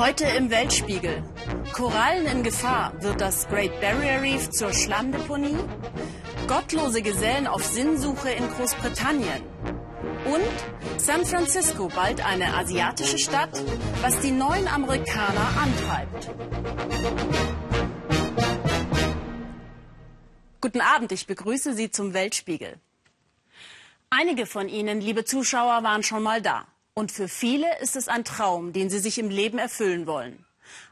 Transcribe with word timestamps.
Heute 0.00 0.24
im 0.24 0.48
Weltspiegel. 0.48 1.22
Korallen 1.74 2.24
in 2.24 2.42
Gefahr. 2.42 2.94
Wird 3.02 3.20
das 3.20 3.46
Great 3.48 3.82
Barrier 3.82 4.22
Reef 4.22 4.48
zur 4.48 4.72
Schlammdeponie? 4.72 5.58
Gottlose 6.48 7.02
Gesellen 7.02 7.46
auf 7.46 7.62
Sinnsuche 7.62 8.30
in 8.30 8.48
Großbritannien. 8.48 9.42
Und 10.24 10.98
San 10.98 11.26
Francisco, 11.26 11.88
bald 11.88 12.24
eine 12.24 12.54
asiatische 12.54 13.18
Stadt, 13.18 13.62
was 14.00 14.18
die 14.20 14.30
neuen 14.30 14.68
Amerikaner 14.68 15.48
antreibt. 15.60 16.30
Guten 20.62 20.80
Abend, 20.80 21.12
ich 21.12 21.26
begrüße 21.26 21.74
Sie 21.74 21.90
zum 21.90 22.14
Weltspiegel. 22.14 22.80
Einige 24.08 24.46
von 24.46 24.70
Ihnen, 24.70 25.02
liebe 25.02 25.26
Zuschauer, 25.26 25.82
waren 25.82 26.02
schon 26.02 26.22
mal 26.22 26.40
da. 26.40 26.66
Und 27.00 27.10
für 27.10 27.28
viele 27.28 27.78
ist 27.78 27.96
es 27.96 28.08
ein 28.08 28.26
Traum, 28.26 28.74
den 28.74 28.90
sie 28.90 28.98
sich 28.98 29.18
im 29.18 29.30
Leben 29.30 29.56
erfüllen 29.56 30.06
wollen. 30.06 30.44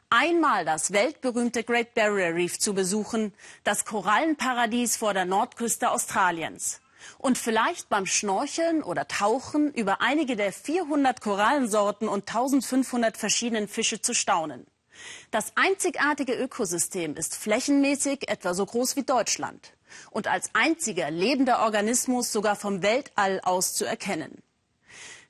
Einmal 0.09 0.65
das 0.65 0.91
weltberühmte 0.91 1.65
Great 1.65 1.93
Barrier 1.93 2.35
Reef 2.35 2.59
zu 2.59 2.73
besuchen, 2.73 3.35
das 3.63 3.85
Korallenparadies 3.85 4.97
vor 4.97 5.13
der 5.13 5.27
Nordküste 5.27 5.91
Australiens. 5.91 6.81
Und 7.19 7.37
vielleicht 7.37 7.91
beim 7.91 8.07
Schnorcheln 8.07 8.83
oder 8.83 9.07
Tauchen 9.07 9.71
über 9.75 10.01
einige 10.01 10.35
der 10.35 10.51
400 10.51 11.21
Korallensorten 11.21 12.09
und 12.09 12.27
1500 12.27 13.19
verschiedenen 13.19 13.69
Fische 13.69 14.01
zu 14.01 14.15
staunen. 14.15 14.67
Das 15.31 15.53
einzigartige 15.57 16.33
Ökosystem 16.33 17.17
ist 17.17 17.37
flächenmäßig 17.37 18.31
etwa 18.31 18.55
so 18.55 18.65
groß 18.65 18.97
wie 18.97 19.05
Deutschland 19.05 19.75
und 20.11 20.27
als 20.27 20.49
einziger 20.55 21.11
lebender 21.11 21.61
Organismus 21.61 22.33
sogar 22.33 22.57
vom 22.57 22.81
Weltall 22.83 23.43
aus 23.45 23.75
zu 23.75 23.85
erkennen. 23.85 24.43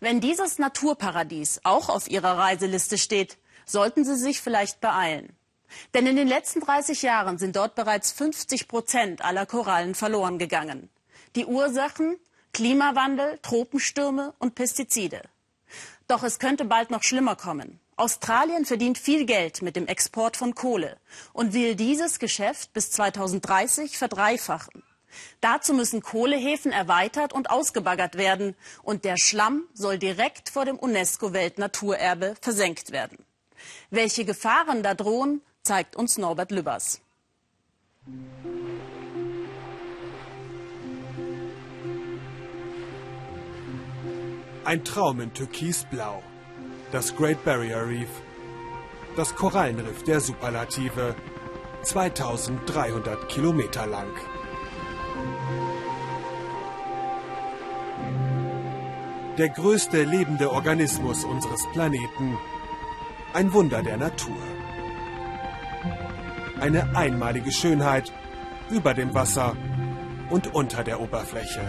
Wenn 0.01 0.21
dieses 0.21 0.59
Naturparadies 0.59 1.61
auch 1.65 1.89
auf 1.89 2.09
Ihrer 2.09 2.39
Reiseliste 2.39 2.99
steht, 2.99 3.37
sollten 3.67 4.05
Sie 4.05 4.17
sich 4.17 4.41
vielleicht 4.41 4.81
beeilen. 4.81 5.37
Denn 5.93 6.07
in 6.07 6.17
den 6.17 6.29
letzten 6.29 6.61
30 6.61 7.03
Jahren 7.03 7.37
sind 7.37 7.57
dort 7.57 7.75
bereits 7.75 8.13
50 8.13 8.69
Prozent 8.69 9.25
aller 9.25 9.45
Korallen 9.45 9.95
verloren 9.95 10.39
gegangen. 10.39 10.89
Die 11.35 11.47
Ursachen? 11.47 12.17
Klimawandel, 12.55 13.39
Tropenstürme 13.43 14.35
und 14.39 14.55
Pestizide. 14.55 15.23
Doch 16.07 16.23
es 16.23 16.39
könnte 16.39 16.65
bald 16.65 16.91
noch 16.91 17.03
schlimmer 17.03 17.37
kommen. 17.37 17.79
Australien 17.97 18.65
verdient 18.65 18.97
viel 18.97 19.27
Geld 19.27 19.61
mit 19.61 19.77
dem 19.77 19.89
Export 19.89 20.37
von 20.37 20.55
Kohle 20.55 20.97
und 21.33 21.53
will 21.53 21.75
dieses 21.75 22.21
Geschäft 22.21 22.73
bis 22.73 22.93
2030 22.93 23.99
verdreifachen. 23.99 24.83
Dazu 25.41 25.75
müssen 25.75 26.03
Kohlehäfen 26.03 26.73
erweitert 26.73 27.33
und 27.33 27.51
ausgebaggert 27.51 28.17
werden 28.17 28.55
und 28.83 29.05
der 29.05 29.17
Schlamm 29.17 29.65
soll 29.75 29.99
direkt 29.99 30.49
vor 30.49 30.65
dem 30.65 30.77
UNESCO-Weltnaturerbe 30.77 32.35
versenkt 32.41 32.93
werden. 32.93 33.19
Welche 33.91 34.25
Gefahren 34.25 34.83
da 34.83 34.95
drohen, 34.95 35.43
zeigt 35.63 35.97
uns 35.97 36.19
Norbert 36.19 36.51
Lübbers. 36.51 37.01
Ein 44.65 44.85
Traum 44.85 45.21
in 45.21 45.33
Türkisblau. 45.33 46.23
Das 46.93 47.17
Great 47.17 47.43
Barrier 47.45 47.87
Reef. 47.87 48.11
Das 49.17 49.35
Korallenriff 49.35 50.05
der 50.05 50.21
Superlative. 50.21 51.15
2300 51.83 53.29
Kilometer 53.29 53.87
lang. 53.87 54.13
Der 59.39 59.51
größte 59.51 60.03
lebende 60.03 60.51
Organismus 60.51 61.25
unseres 61.25 61.65
Planeten. 61.73 62.37
Ein 63.35 63.53
Wunder 63.53 63.85
der 63.85 63.97
Natur. 63.97 64.37
Eine 66.59 66.97
einmalige 66.97 67.53
Schönheit 67.53 68.13
über 68.69 68.95
dem 68.95 69.15
Wasser 69.15 69.57
und 70.29 70.53
unter 70.57 70.83
der 70.83 71.01
Oberfläche. 71.01 71.61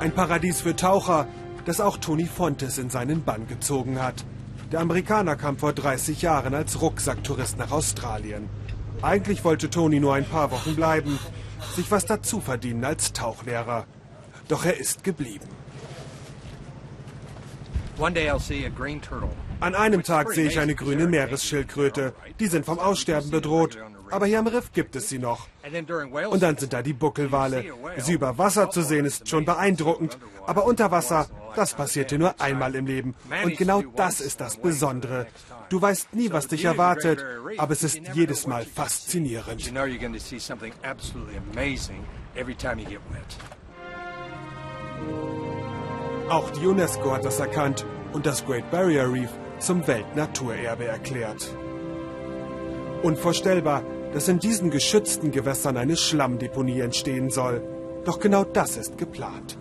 Ein 0.00 0.12
Paradies 0.14 0.62
für 0.62 0.74
Taucher, 0.74 1.28
das 1.66 1.82
auch 1.82 1.98
Tony 1.98 2.24
Fontes 2.24 2.78
in 2.78 2.88
seinen 2.88 3.22
Bann 3.22 3.46
gezogen 3.46 4.00
hat. 4.02 4.24
Der 4.72 4.80
Amerikaner 4.80 5.36
kam 5.36 5.58
vor 5.58 5.74
30 5.74 6.22
Jahren 6.22 6.54
als 6.54 6.80
Rucksacktourist 6.80 7.58
nach 7.58 7.70
Australien. 7.70 8.48
Eigentlich 9.02 9.44
wollte 9.44 9.70
Toni 9.70 9.98
nur 9.98 10.14
ein 10.14 10.26
paar 10.26 10.50
Wochen 10.50 10.76
bleiben, 10.76 11.18
sich 11.74 11.90
was 11.90 12.04
dazu 12.04 12.40
verdienen 12.40 12.84
als 12.84 13.12
Tauchlehrer. 13.12 13.86
Doch 14.48 14.64
er 14.64 14.78
ist 14.78 15.04
geblieben. 15.04 15.46
An 19.60 19.74
einem 19.74 20.02
Tag 20.02 20.32
sehe 20.32 20.48
ich 20.48 20.58
eine 20.58 20.74
grüne 20.74 21.06
Meeresschildkröte. 21.06 22.14
Die 22.38 22.46
sind 22.46 22.64
vom 22.66 22.78
Aussterben 22.78 23.30
bedroht. 23.30 23.78
Aber 24.10 24.26
hier 24.26 24.40
am 24.40 24.46
Riff 24.46 24.72
gibt 24.72 24.96
es 24.96 25.08
sie 25.08 25.18
noch. 25.18 25.48
Und 26.30 26.42
dann 26.42 26.56
sind 26.56 26.72
da 26.72 26.82
die 26.82 26.92
Buckelwale. 26.92 27.64
Sie 27.98 28.14
über 28.14 28.38
Wasser 28.38 28.70
zu 28.70 28.82
sehen 28.82 29.04
ist 29.04 29.28
schon 29.28 29.44
beeindruckend. 29.44 30.18
Aber 30.46 30.64
unter 30.64 30.90
Wasser, 30.90 31.28
das 31.56 31.74
passiert 31.74 32.10
dir 32.10 32.18
nur 32.18 32.40
einmal 32.40 32.74
im 32.74 32.86
Leben. 32.86 33.14
Und 33.44 33.56
genau 33.56 33.82
das 33.96 34.20
ist 34.20 34.40
das 34.40 34.56
Besondere. 34.56 35.26
Du 35.68 35.80
weißt 35.80 36.14
nie, 36.14 36.32
was 36.32 36.48
dich 36.48 36.64
erwartet, 36.64 37.24
aber 37.58 37.72
es 37.72 37.82
ist 37.82 38.00
jedes 38.14 38.46
Mal 38.46 38.64
faszinierend. 38.64 39.72
Auch 46.28 46.50
die 46.50 46.66
UNESCO 46.66 47.12
hat 47.12 47.24
das 47.24 47.40
erkannt 47.40 47.84
und 48.12 48.26
das 48.26 48.44
Great 48.44 48.70
Barrier 48.70 49.12
Reef 49.12 49.30
zum 49.58 49.86
Weltnaturerbe 49.86 50.86
erklärt. 50.86 51.56
Unvorstellbar, 53.02 53.82
dass 54.12 54.28
in 54.28 54.38
diesen 54.38 54.70
geschützten 54.70 55.30
Gewässern 55.30 55.76
eine 55.76 55.96
Schlammdeponie 55.96 56.80
entstehen 56.80 57.30
soll. 57.30 57.62
Doch 58.04 58.18
genau 58.18 58.44
das 58.44 58.76
ist 58.76 58.98
geplant. 58.98 59.58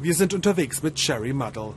Wir 0.00 0.14
sind 0.14 0.32
unterwegs 0.32 0.80
mit 0.84 1.00
Sherry 1.00 1.32
Muddle. 1.32 1.74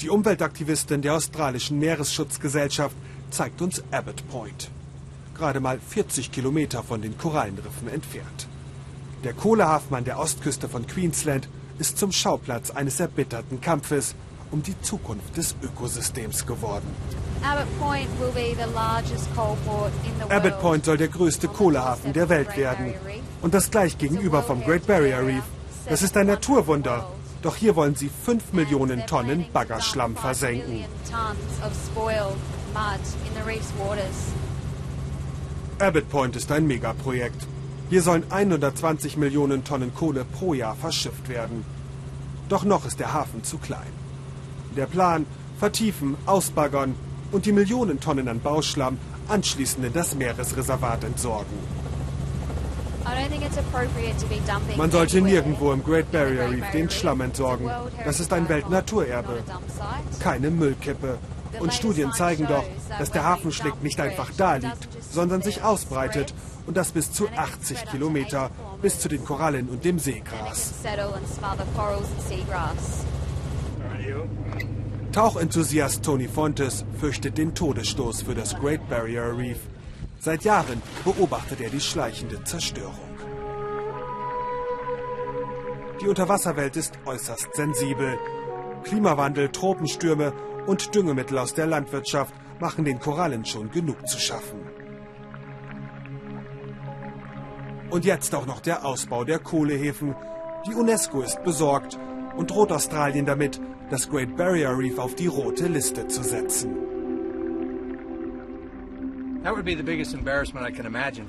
Die 0.00 0.10
Umweltaktivistin 0.10 1.02
der 1.02 1.14
australischen 1.14 1.78
Meeresschutzgesellschaft 1.78 2.96
zeigt 3.30 3.62
uns 3.62 3.80
Abbott 3.92 4.28
Point. 4.28 4.72
Gerade 5.36 5.60
mal 5.60 5.78
40 5.78 6.32
Kilometer 6.32 6.82
von 6.82 7.00
den 7.00 7.16
Korallenriffen 7.16 7.86
entfernt. 7.86 8.48
Der 9.22 9.34
Kohlehafen 9.34 9.94
an 9.94 10.04
der 10.04 10.18
Ostküste 10.18 10.68
von 10.68 10.84
Queensland 10.84 11.48
ist 11.78 11.96
zum 11.96 12.10
Schauplatz 12.10 12.72
eines 12.72 12.98
erbitterten 12.98 13.60
Kampfes 13.60 14.16
um 14.50 14.64
die 14.64 14.74
Zukunft 14.80 15.36
des 15.36 15.54
Ökosystems 15.62 16.44
geworden. 16.44 16.88
Abbott 20.28 20.60
Point 20.60 20.84
soll 20.84 20.96
der 20.96 21.08
größte 21.08 21.46
Kohlehafen 21.46 22.12
der 22.14 22.28
Welt 22.28 22.56
werden. 22.56 22.94
Und 23.42 23.54
das 23.54 23.70
gleich 23.70 23.96
gegenüber 23.96 24.42
vom 24.42 24.60
Great 24.64 24.88
Barrier 24.88 25.24
Reef. 25.24 25.44
Das 25.88 26.02
ist 26.02 26.16
ein 26.16 26.26
Naturwunder. 26.26 27.06
Doch 27.42 27.56
hier 27.56 27.74
wollen 27.74 27.94
sie 27.94 28.10
5 28.24 28.52
Millionen 28.52 29.06
Tonnen 29.06 29.46
Baggerschlamm 29.52 30.14
versenken. 30.14 30.84
Abbott 35.78 36.08
Point 36.10 36.36
ist 36.36 36.52
ein 36.52 36.66
Megaprojekt. 36.66 37.46
Hier 37.88 38.02
sollen 38.02 38.24
120 38.30 39.16
Millionen 39.16 39.64
Tonnen 39.64 39.94
Kohle 39.94 40.24
pro 40.24 40.52
Jahr 40.52 40.76
verschifft 40.76 41.28
werden. 41.30 41.64
Doch 42.50 42.64
noch 42.64 42.84
ist 42.84 43.00
der 43.00 43.14
Hafen 43.14 43.42
zu 43.42 43.56
klein. 43.56 43.92
Der 44.76 44.86
Plan, 44.86 45.24
vertiefen, 45.58 46.16
ausbaggern 46.26 46.94
und 47.32 47.46
die 47.46 47.52
Millionen 47.52 48.00
Tonnen 48.00 48.28
an 48.28 48.40
Bauschlamm 48.40 48.98
anschließend 49.28 49.86
in 49.86 49.92
das 49.92 50.14
Meeresreservat 50.14 51.04
entsorgen. 51.04 51.79
Man 54.76 54.90
sollte 54.90 55.20
nirgendwo 55.20 55.72
im 55.72 55.82
Great 55.84 56.10
Barrier 56.12 56.50
Reef 56.50 56.70
den 56.72 56.90
Schlamm 56.90 57.20
entsorgen. 57.20 57.70
Das 58.04 58.20
ist 58.20 58.32
ein 58.32 58.48
Weltnaturerbe. 58.48 59.42
Keine 60.20 60.50
Müllkippe. 60.50 61.18
Und 61.58 61.74
Studien 61.74 62.12
zeigen 62.12 62.46
doch, 62.46 62.64
dass 62.98 63.10
der 63.10 63.24
Hafenschlick 63.24 63.82
nicht 63.82 64.00
einfach 64.00 64.30
da 64.36 64.56
liegt, 64.56 64.88
sondern 65.10 65.42
sich 65.42 65.62
ausbreitet 65.62 66.32
und 66.66 66.76
das 66.76 66.92
bis 66.92 67.12
zu 67.12 67.28
80 67.28 67.86
Kilometer 67.90 68.50
bis 68.80 69.00
zu 69.00 69.08
den 69.08 69.24
Korallen 69.24 69.68
und 69.68 69.84
dem 69.84 69.98
Seegras. 69.98 70.72
Tauchenthusiast 75.12 76.04
Tony 76.04 76.28
Fontes 76.28 76.84
fürchtet 77.00 77.36
den 77.36 77.54
Todesstoß 77.54 78.22
für 78.22 78.34
das 78.34 78.56
Great 78.56 78.88
Barrier 78.88 79.36
Reef. 79.36 79.58
Seit 80.20 80.44
Jahren 80.44 80.80
beobachtet 81.04 81.60
er 81.60 81.70
die 81.70 81.80
schleichende 81.80 82.44
Zerstörung. 82.44 83.09
Die 86.00 86.08
Unterwasserwelt 86.08 86.76
ist 86.76 86.98
äußerst 87.04 87.54
sensibel. 87.54 88.18
Klimawandel, 88.84 89.50
Tropenstürme 89.50 90.32
und 90.66 90.94
Düngemittel 90.94 91.36
aus 91.38 91.52
der 91.52 91.66
Landwirtschaft 91.66 92.34
machen 92.58 92.84
den 92.84 92.98
Korallen 92.98 93.44
schon 93.44 93.70
genug 93.70 94.08
zu 94.08 94.18
schaffen. 94.18 94.60
Und 97.90 98.04
jetzt 98.04 98.34
auch 98.34 98.46
noch 98.46 98.60
der 98.60 98.84
Ausbau 98.84 99.24
der 99.24 99.40
Kohlehäfen, 99.40 100.14
Die 100.66 100.74
UNESCO 100.74 101.22
ist 101.22 101.42
besorgt 101.42 101.98
und 102.36 102.50
droht 102.50 102.70
Australien 102.70 103.24
damit, 103.24 103.60
das 103.88 104.08
Great 104.08 104.36
Barrier 104.36 104.76
Reef 104.76 104.98
auf 104.98 105.14
die 105.14 105.26
rote 105.26 105.68
Liste 105.68 106.06
zu 106.06 106.22
setzen. 106.22 106.89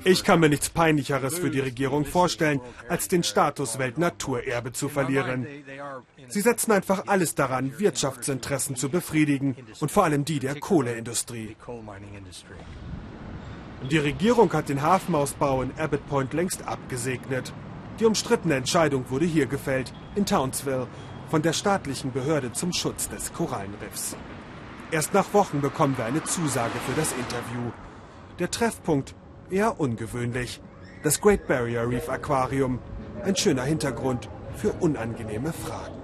Ich 0.04 0.24
kann 0.24 0.40
mir 0.40 0.48
nichts 0.50 0.68
Peinlicheres 0.68 1.38
für 1.38 1.50
die 1.50 1.60
Regierung 1.60 2.04
vorstellen, 2.04 2.60
als 2.88 3.08
den 3.08 3.22
Status 3.22 3.78
Weltnaturerbe 3.78 4.72
zu 4.72 4.90
verlieren. 4.90 5.46
Sie 6.28 6.40
setzen 6.42 6.72
einfach 6.72 7.06
alles 7.06 7.34
daran, 7.34 7.78
Wirtschaftsinteressen 7.78 8.76
zu 8.76 8.90
befriedigen 8.90 9.56
und 9.80 9.90
vor 9.90 10.04
allem 10.04 10.26
die 10.26 10.40
der 10.40 10.60
Kohleindustrie. 10.60 11.56
Die 13.90 13.98
Regierung 13.98 14.52
hat 14.52 14.68
den 14.68 14.82
Hafenausbau 14.82 15.62
in 15.62 15.72
Abbott 15.78 16.06
Point 16.06 16.34
längst 16.34 16.66
abgesegnet. 16.68 17.52
Die 17.98 18.04
umstrittene 18.04 18.54
Entscheidung 18.54 19.08
wurde 19.10 19.24
hier 19.24 19.46
gefällt, 19.46 19.92
in 20.14 20.26
Townsville, 20.26 20.86
von 21.30 21.40
der 21.40 21.54
staatlichen 21.54 22.12
Behörde 22.12 22.52
zum 22.52 22.74
Schutz 22.74 23.08
des 23.08 23.32
Korallenriffs. 23.32 24.16
Erst 24.90 25.14
nach 25.14 25.32
Wochen 25.32 25.62
bekommen 25.62 25.96
wir 25.96 26.04
eine 26.04 26.22
Zusage 26.22 26.78
für 26.86 27.00
das 27.00 27.12
Interview. 27.12 27.72
Der 28.38 28.50
Treffpunkt 28.50 29.14
eher 29.50 29.78
ungewöhnlich. 29.78 30.60
Das 31.02 31.20
Great 31.20 31.46
Barrier 31.46 31.88
Reef 31.88 32.08
Aquarium. 32.08 32.78
Ein 33.24 33.36
schöner 33.36 33.64
Hintergrund 33.64 34.28
für 34.56 34.72
unangenehme 34.72 35.52
Fragen. 35.52 36.00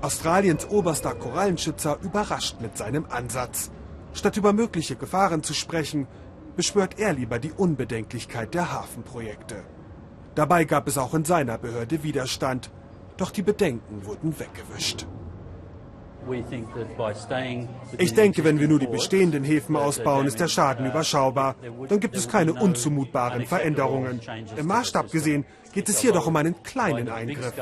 Australiens 0.00 0.68
oberster 0.68 1.14
Korallenschützer 1.14 1.98
überrascht 2.02 2.60
mit 2.60 2.76
seinem 2.76 3.06
Ansatz. 3.08 3.70
Statt 4.14 4.36
über 4.36 4.52
mögliche 4.52 4.96
Gefahren 4.96 5.42
zu 5.42 5.54
sprechen, 5.54 6.08
beschwört 6.56 6.98
er 6.98 7.12
lieber 7.12 7.38
die 7.38 7.52
Unbedenklichkeit 7.52 8.54
der 8.54 8.72
Hafenprojekte. 8.72 9.62
Dabei 10.34 10.64
gab 10.64 10.88
es 10.88 10.98
auch 10.98 11.14
in 11.14 11.24
seiner 11.24 11.58
Behörde 11.58 12.02
Widerstand, 12.02 12.70
doch 13.16 13.30
die 13.30 13.42
Bedenken 13.42 14.04
wurden 14.06 14.38
weggewischt. 14.38 15.06
Ich 17.98 18.14
denke, 18.14 18.44
wenn 18.44 18.60
wir 18.60 18.68
nur 18.68 18.78
die 18.78 18.86
bestehenden 18.86 19.44
Häfen 19.44 19.76
ausbauen, 19.76 20.26
ist 20.26 20.40
der 20.40 20.48
Schaden 20.48 20.86
überschaubar. 20.86 21.56
Dann 21.88 22.00
gibt 22.00 22.16
es 22.16 22.28
keine 22.28 22.54
unzumutbaren 22.54 23.46
Veränderungen. 23.46 24.20
Im 24.56 24.66
Maßstab 24.66 25.10
gesehen 25.10 25.44
geht 25.72 25.88
es 25.88 26.00
hier 26.00 26.12
doch 26.12 26.26
um 26.26 26.36
einen 26.36 26.62
kleinen 26.62 27.08
Eingriff. 27.08 27.52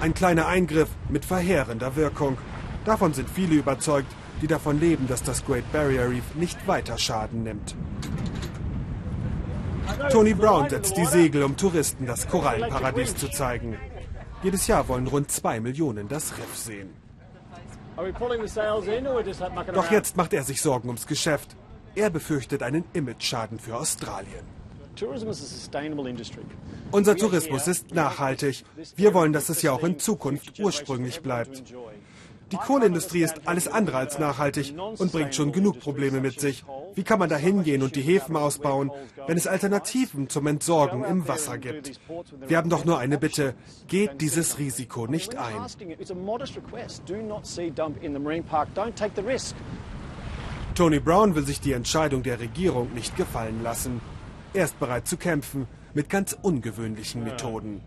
Ein 0.00 0.14
kleiner 0.14 0.46
Eingriff 0.46 0.88
mit 1.08 1.24
verheerender 1.24 1.94
Wirkung. 1.96 2.36
Davon 2.84 3.14
sind 3.14 3.30
viele 3.30 3.54
überzeugt, 3.54 4.12
die 4.40 4.48
davon 4.48 4.80
leben, 4.80 5.06
dass 5.06 5.22
das 5.22 5.44
Great 5.44 5.70
Barrier 5.72 6.10
Reef 6.10 6.34
nicht 6.34 6.66
weiter 6.66 6.98
Schaden 6.98 7.44
nimmt. 7.44 7.76
Tony 10.10 10.34
Brown 10.34 10.68
setzt 10.68 10.96
die 10.96 11.04
Segel, 11.06 11.42
um 11.42 11.56
Touristen 11.56 12.06
das 12.06 12.28
Korallenparadies 12.28 13.16
zu 13.16 13.28
zeigen. 13.28 13.78
Jedes 14.42 14.66
Jahr 14.66 14.88
wollen 14.88 15.06
rund 15.06 15.30
zwei 15.30 15.60
Millionen 15.60 16.08
das 16.08 16.36
Riff 16.36 16.56
sehen. 16.56 16.90
Doch 19.74 19.90
jetzt 19.90 20.16
macht 20.16 20.32
er 20.32 20.42
sich 20.42 20.60
Sorgen 20.60 20.88
ums 20.88 21.06
Geschäft. 21.06 21.56
Er 21.94 22.10
befürchtet 22.10 22.62
einen 22.62 22.84
Imageschaden 22.92 23.58
für 23.58 23.76
Australien. 23.76 24.44
Unser 26.90 27.16
Tourismus 27.16 27.66
ist 27.66 27.94
nachhaltig. 27.94 28.64
Wir 28.96 29.14
wollen, 29.14 29.32
dass 29.32 29.48
es 29.48 29.62
ja 29.62 29.72
auch 29.72 29.84
in 29.84 29.98
Zukunft 29.98 30.58
ursprünglich 30.58 31.22
bleibt. 31.22 31.62
Die 32.52 32.58
Kohleindustrie 32.58 33.22
ist 33.22 33.40
alles 33.46 33.66
andere 33.66 33.96
als 33.96 34.18
nachhaltig 34.18 34.74
und 34.98 35.10
bringt 35.10 35.34
schon 35.34 35.52
genug 35.52 35.80
Probleme 35.80 36.20
mit 36.20 36.38
sich. 36.38 36.64
Wie 36.94 37.02
kann 37.02 37.18
man 37.18 37.30
da 37.30 37.36
hingehen 37.36 37.82
und 37.82 37.96
die 37.96 38.02
Häfen 38.02 38.36
ausbauen, 38.36 38.90
wenn 39.26 39.38
es 39.38 39.46
Alternativen 39.46 40.28
zum 40.28 40.46
Entsorgen 40.46 41.02
im 41.04 41.26
Wasser 41.26 41.56
gibt? 41.56 41.98
Wir 42.46 42.58
haben 42.58 42.68
doch 42.68 42.84
nur 42.84 42.98
eine 42.98 43.18
Bitte. 43.18 43.54
Geht 43.88 44.20
dieses 44.20 44.58
Risiko 44.58 45.06
nicht 45.06 45.36
ein. 45.36 45.66
Tony 50.74 51.00
Brown 51.00 51.34
will 51.34 51.46
sich 51.46 51.60
die 51.60 51.72
Entscheidung 51.72 52.22
der 52.22 52.40
Regierung 52.40 52.92
nicht 52.94 53.16
gefallen 53.16 53.62
lassen. 53.62 54.00
Er 54.54 54.64
ist 54.64 54.78
bereit 54.78 55.06
zu 55.08 55.16
kämpfen 55.16 55.66
mit 55.94 56.10
ganz 56.10 56.36
ungewöhnlichen 56.40 57.24
Methoden. 57.24 57.80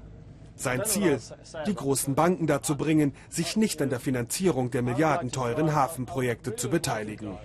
Sein 0.55 0.85
Ziel, 0.85 1.19
die 1.67 1.75
großen 1.75 2.15
Banken 2.15 2.47
dazu 2.47 2.77
bringen, 2.77 3.13
sich 3.29 3.57
nicht 3.57 3.81
an 3.81 3.89
der 3.89 3.99
Finanzierung 3.99 4.71
der 4.71 4.81
milliardenteuren 4.81 5.75
Hafenprojekte 5.75 6.55
zu 6.55 6.69
beteiligen. 6.69 7.37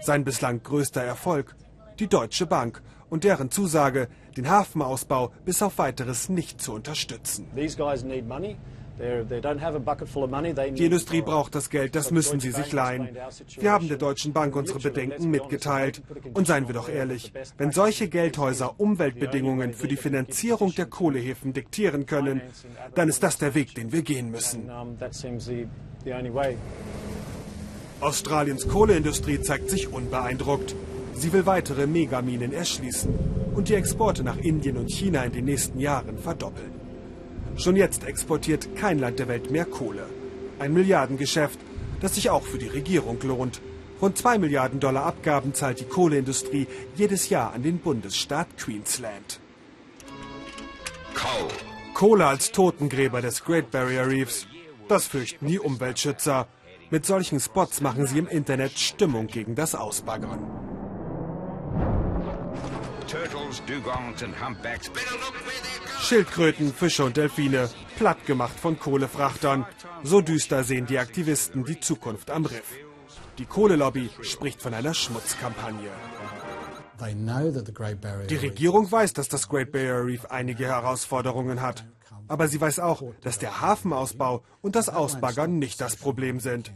Sein 0.00 0.24
bislang 0.24 0.62
größter 0.62 1.02
Erfolg, 1.02 1.54
die 1.98 2.08
Deutsche 2.08 2.46
Bank 2.46 2.82
und 3.10 3.24
deren 3.24 3.50
Zusage, 3.50 4.08
den 4.36 4.48
Hafenausbau 4.48 5.32
bis 5.44 5.62
auf 5.62 5.78
weiteres 5.78 6.28
nicht 6.28 6.60
zu 6.60 6.72
unterstützen. 6.72 7.48
Die 8.98 10.84
Industrie 10.84 11.22
braucht 11.22 11.54
das 11.54 11.70
Geld, 11.70 11.94
das 11.94 12.10
müssen 12.10 12.40
sie 12.40 12.50
sich 12.50 12.72
leihen. 12.72 13.08
Wir 13.58 13.72
haben 13.72 13.88
der 13.88 13.96
Deutschen 13.96 14.32
Bank 14.32 14.56
unsere 14.56 14.80
Bedenken 14.80 15.30
mitgeteilt. 15.30 16.02
Und 16.34 16.46
seien 16.46 16.66
wir 16.66 16.74
doch 16.74 16.88
ehrlich, 16.88 17.32
wenn 17.56 17.72
solche 17.72 18.08
Geldhäuser 18.08 18.78
Umweltbedingungen 18.78 19.74
für 19.74 19.88
die 19.88 19.96
Finanzierung 19.96 20.74
der 20.74 20.86
Kohlehäfen 20.86 21.52
diktieren 21.52 22.06
können, 22.06 22.42
dann 22.94 23.08
ist 23.08 23.22
das 23.22 23.38
der 23.38 23.54
Weg, 23.54 23.74
den 23.74 23.92
wir 23.92 24.02
gehen 24.02 24.30
müssen. 24.30 24.70
Australiens 28.00 28.68
Kohleindustrie 28.68 29.40
zeigt 29.42 29.70
sich 29.70 29.92
unbeeindruckt. 29.92 30.74
Sie 31.14 31.32
will 31.32 31.46
weitere 31.46 31.88
Megaminen 31.88 32.52
erschließen 32.52 33.12
und 33.54 33.68
die 33.68 33.74
Exporte 33.74 34.22
nach 34.22 34.36
Indien 34.36 34.76
und 34.76 34.88
China 34.88 35.24
in 35.24 35.32
den 35.32 35.46
nächsten 35.46 35.80
Jahren 35.80 36.16
verdoppeln. 36.16 36.77
Schon 37.58 37.74
jetzt 37.74 38.04
exportiert 38.04 38.76
kein 38.76 39.00
Land 39.00 39.18
der 39.18 39.26
Welt 39.26 39.50
mehr 39.50 39.64
Kohle. 39.64 40.06
Ein 40.60 40.72
Milliardengeschäft, 40.72 41.58
das 42.00 42.14
sich 42.14 42.30
auch 42.30 42.44
für 42.44 42.58
die 42.58 42.68
Regierung 42.68 43.20
lohnt. 43.22 43.60
Rund 44.00 44.16
2 44.16 44.38
Milliarden 44.38 44.78
Dollar 44.78 45.06
Abgaben 45.06 45.54
zahlt 45.54 45.80
die 45.80 45.84
Kohleindustrie 45.84 46.68
jedes 46.94 47.28
Jahr 47.28 47.52
an 47.52 47.64
den 47.64 47.78
Bundesstaat 47.78 48.56
Queensland. 48.56 49.40
Kohle 51.94 52.26
als 52.26 52.52
Totengräber 52.52 53.20
des 53.20 53.42
Great 53.42 53.72
Barrier 53.72 54.06
Reefs. 54.06 54.46
Das 54.86 55.08
fürchten 55.08 55.48
die 55.48 55.58
Umweltschützer. 55.58 56.46
Mit 56.90 57.06
solchen 57.06 57.40
Spots 57.40 57.80
machen 57.80 58.06
sie 58.06 58.18
im 58.18 58.28
Internet 58.28 58.78
Stimmung 58.78 59.26
gegen 59.26 59.56
das 59.56 59.74
Ausbaggern. 59.74 60.46
Schildkröten, 66.08 66.72
Fische 66.72 67.04
und 67.04 67.18
Delfine, 67.18 67.68
platt 67.98 68.24
gemacht 68.24 68.58
von 68.58 68.78
Kohlefrachtern. 68.78 69.66
So 70.02 70.22
düster 70.22 70.64
sehen 70.64 70.86
die 70.86 70.98
Aktivisten 70.98 71.66
die 71.66 71.80
Zukunft 71.80 72.30
am 72.30 72.46
Riff. 72.46 72.72
Die 73.36 73.44
Kohlelobby 73.44 74.08
spricht 74.22 74.62
von 74.62 74.72
einer 74.72 74.94
Schmutzkampagne. 74.94 75.90
Die 78.30 78.36
Regierung 78.36 78.90
weiß, 78.90 79.12
dass 79.12 79.28
das 79.28 79.50
Great 79.50 79.70
Barrier 79.70 80.06
Reef 80.06 80.24
einige 80.30 80.64
Herausforderungen 80.64 81.60
hat. 81.60 81.84
Aber 82.26 82.48
sie 82.48 82.58
weiß 82.58 82.78
auch, 82.78 83.02
dass 83.20 83.38
der 83.38 83.60
Hafenausbau 83.60 84.42
und 84.62 84.76
das 84.76 84.88
Ausbaggern 84.88 85.58
nicht 85.58 85.78
das 85.78 85.96
Problem 85.96 86.40
sind. 86.40 86.72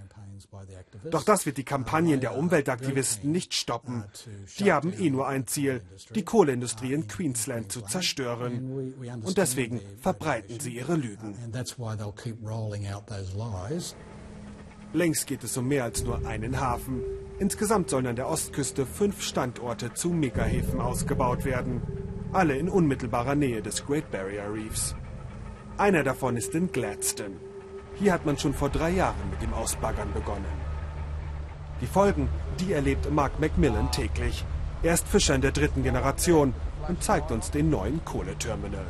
Doch 1.10 1.24
das 1.24 1.46
wird 1.46 1.56
die 1.58 1.64
Kampagnen 1.64 2.20
der 2.20 2.36
Umweltaktivisten 2.36 3.30
nicht 3.30 3.54
stoppen. 3.54 4.04
Die 4.58 4.72
haben 4.72 4.92
eh 4.98 5.10
nur 5.10 5.26
ein 5.26 5.46
Ziel, 5.46 5.82
die 6.14 6.24
Kohleindustrie 6.24 6.92
in 6.92 7.06
Queensland 7.08 7.72
zu 7.72 7.82
zerstören. 7.82 8.94
Und 9.22 9.36
deswegen 9.38 9.80
verbreiten 10.00 10.60
sie 10.60 10.76
ihre 10.76 10.96
Lügen. 10.96 11.36
Längst 14.94 15.26
geht 15.26 15.42
es 15.42 15.56
um 15.56 15.68
mehr 15.68 15.84
als 15.84 16.04
nur 16.04 16.26
einen 16.26 16.60
Hafen. 16.60 17.02
Insgesamt 17.38 17.88
sollen 17.88 18.06
an 18.06 18.16
der 18.16 18.28
Ostküste 18.28 18.84
fünf 18.84 19.22
Standorte 19.22 19.94
zu 19.94 20.10
Megahäfen 20.10 20.80
ausgebaut 20.80 21.44
werden. 21.44 21.80
Alle 22.32 22.56
in 22.56 22.68
unmittelbarer 22.68 23.34
Nähe 23.34 23.62
des 23.62 23.84
Great 23.86 24.10
Barrier 24.10 24.52
Reefs. 24.52 24.94
Einer 25.78 26.02
davon 26.02 26.36
ist 26.36 26.54
in 26.54 26.70
Gladstone. 26.70 27.36
Hier 27.98 28.12
hat 28.12 28.26
man 28.26 28.38
schon 28.38 28.54
vor 28.54 28.70
drei 28.70 28.90
Jahren 28.90 29.30
mit 29.30 29.42
dem 29.42 29.54
Ausbaggern 29.54 30.12
begonnen. 30.12 30.46
Die 31.80 31.86
Folgen, 31.86 32.28
die 32.60 32.72
erlebt 32.72 33.10
Mark 33.10 33.40
Macmillan 33.40 33.90
täglich. 33.90 34.44
Er 34.82 34.94
ist 34.94 35.06
Fischer 35.06 35.34
in 35.34 35.40
der 35.40 35.52
dritten 35.52 35.82
Generation 35.82 36.54
und 36.88 37.02
zeigt 37.02 37.30
uns 37.30 37.50
den 37.50 37.70
neuen 37.70 38.04
Kohleterminal. 38.04 38.86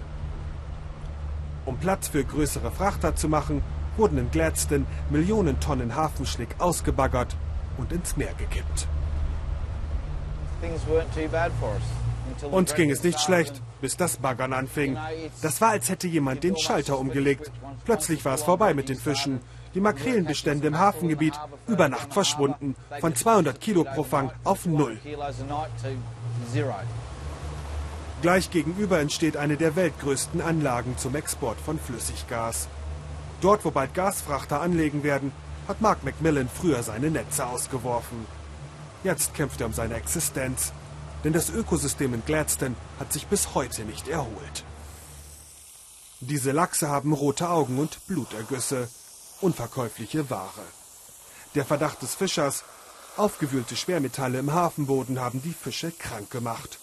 Um 1.65 1.77
Platz 1.79 2.09
für 2.09 2.25
größere 2.25 2.71
Frachter 2.71 3.15
zu 3.15 3.29
machen, 3.29 3.63
wurden 3.97 4.19
in 4.19 4.31
Gladstone 4.31 4.87
Millionen 5.11 5.61
Tonnen 5.61 5.95
Hafenschlick 5.95 6.57
ausgebaggert 6.59 7.37
und 7.79 7.93
ins 7.93 8.17
Meer 8.17 8.35
gekippt. 8.35 8.87
Uns 12.51 12.75
ging 12.75 12.91
es 12.91 13.03
nicht 13.03 13.21
schlecht, 13.21 13.63
bis 13.83 13.99
das 13.99 14.17
Baggern 14.17 14.55
anfing. 14.55 14.97
Das 15.43 15.61
war, 15.61 15.71
als 15.71 15.91
hätte 15.91 16.09
jemand 16.09 16.43
den 16.43 16.57
Schalter 16.57 16.99
umgelegt. 16.99 17.51
Plötzlich 17.85 18.25
war 18.25 18.35
es 18.35 18.43
vorbei 18.43 18.73
mit 18.73 18.89
den 18.89 18.97
Fischen 18.97 19.41
die 19.75 19.81
Makrelenbestände 19.81 20.67
im 20.67 20.79
Hafengebiet 20.79 21.35
über 21.67 21.89
Nacht 21.89 22.13
verschwunden, 22.13 22.77
von 23.01 23.15
200 23.15 23.61
Kilo 23.61 23.85
pro 23.85 24.03
Fang 24.03 24.31
auf 24.45 24.67
null. 24.67 24.99
Gleich 28.21 28.51
gegenüber 28.51 29.01
entsteht 29.01 29.37
eine 29.37 29.57
der 29.57 29.75
weltgrößten 29.75 30.41
Anlagen 30.41 30.97
zum 30.97 31.17
Export 31.17 31.59
von 31.61 31.79
Flüssiggas. 31.79 32.69
Dort, 33.41 33.65
wo 33.65 33.71
bald 33.71 33.95
Gasfrachter 33.95 34.61
anlegen 34.61 35.03
werden, 35.03 35.33
hat 35.67 35.81
Mark 35.81 36.05
Macmillan 36.05 36.49
früher 36.49 36.83
seine 36.83 37.11
Netze 37.11 37.47
ausgeworfen. 37.47 38.27
Jetzt 39.03 39.35
kämpft 39.35 39.61
er 39.61 39.67
um 39.67 39.73
seine 39.73 39.95
Existenz, 39.95 40.73
denn 41.25 41.33
das 41.33 41.51
Ökosystem 41.51 42.15
in 42.15 42.25
Gladstone 42.25 42.75
hat 42.99 43.13
sich 43.13 43.27
bis 43.27 43.55
heute 43.55 43.85
nicht 43.85 44.09
erholt. 44.09 44.65
Diese 46.21 46.53
Lachse 46.53 46.89
haben 46.89 47.13
rote 47.13 47.49
Augen 47.49 47.79
und 47.79 48.07
Blutergüsse, 48.07 48.89
unverkäufliche 49.41 50.31
Ware. 50.31 50.65
Der 51.55 51.65
Verdacht 51.65 52.01
des 52.03 52.15
Fischers, 52.15 52.65
aufgewühlte 53.17 53.77
Schwermetalle 53.77 54.39
im 54.39 54.53
Hafenboden 54.53 55.21
haben 55.21 55.43
die 55.43 55.53
Fische 55.53 55.91
krank 55.91 56.31
gemacht. 56.31 56.79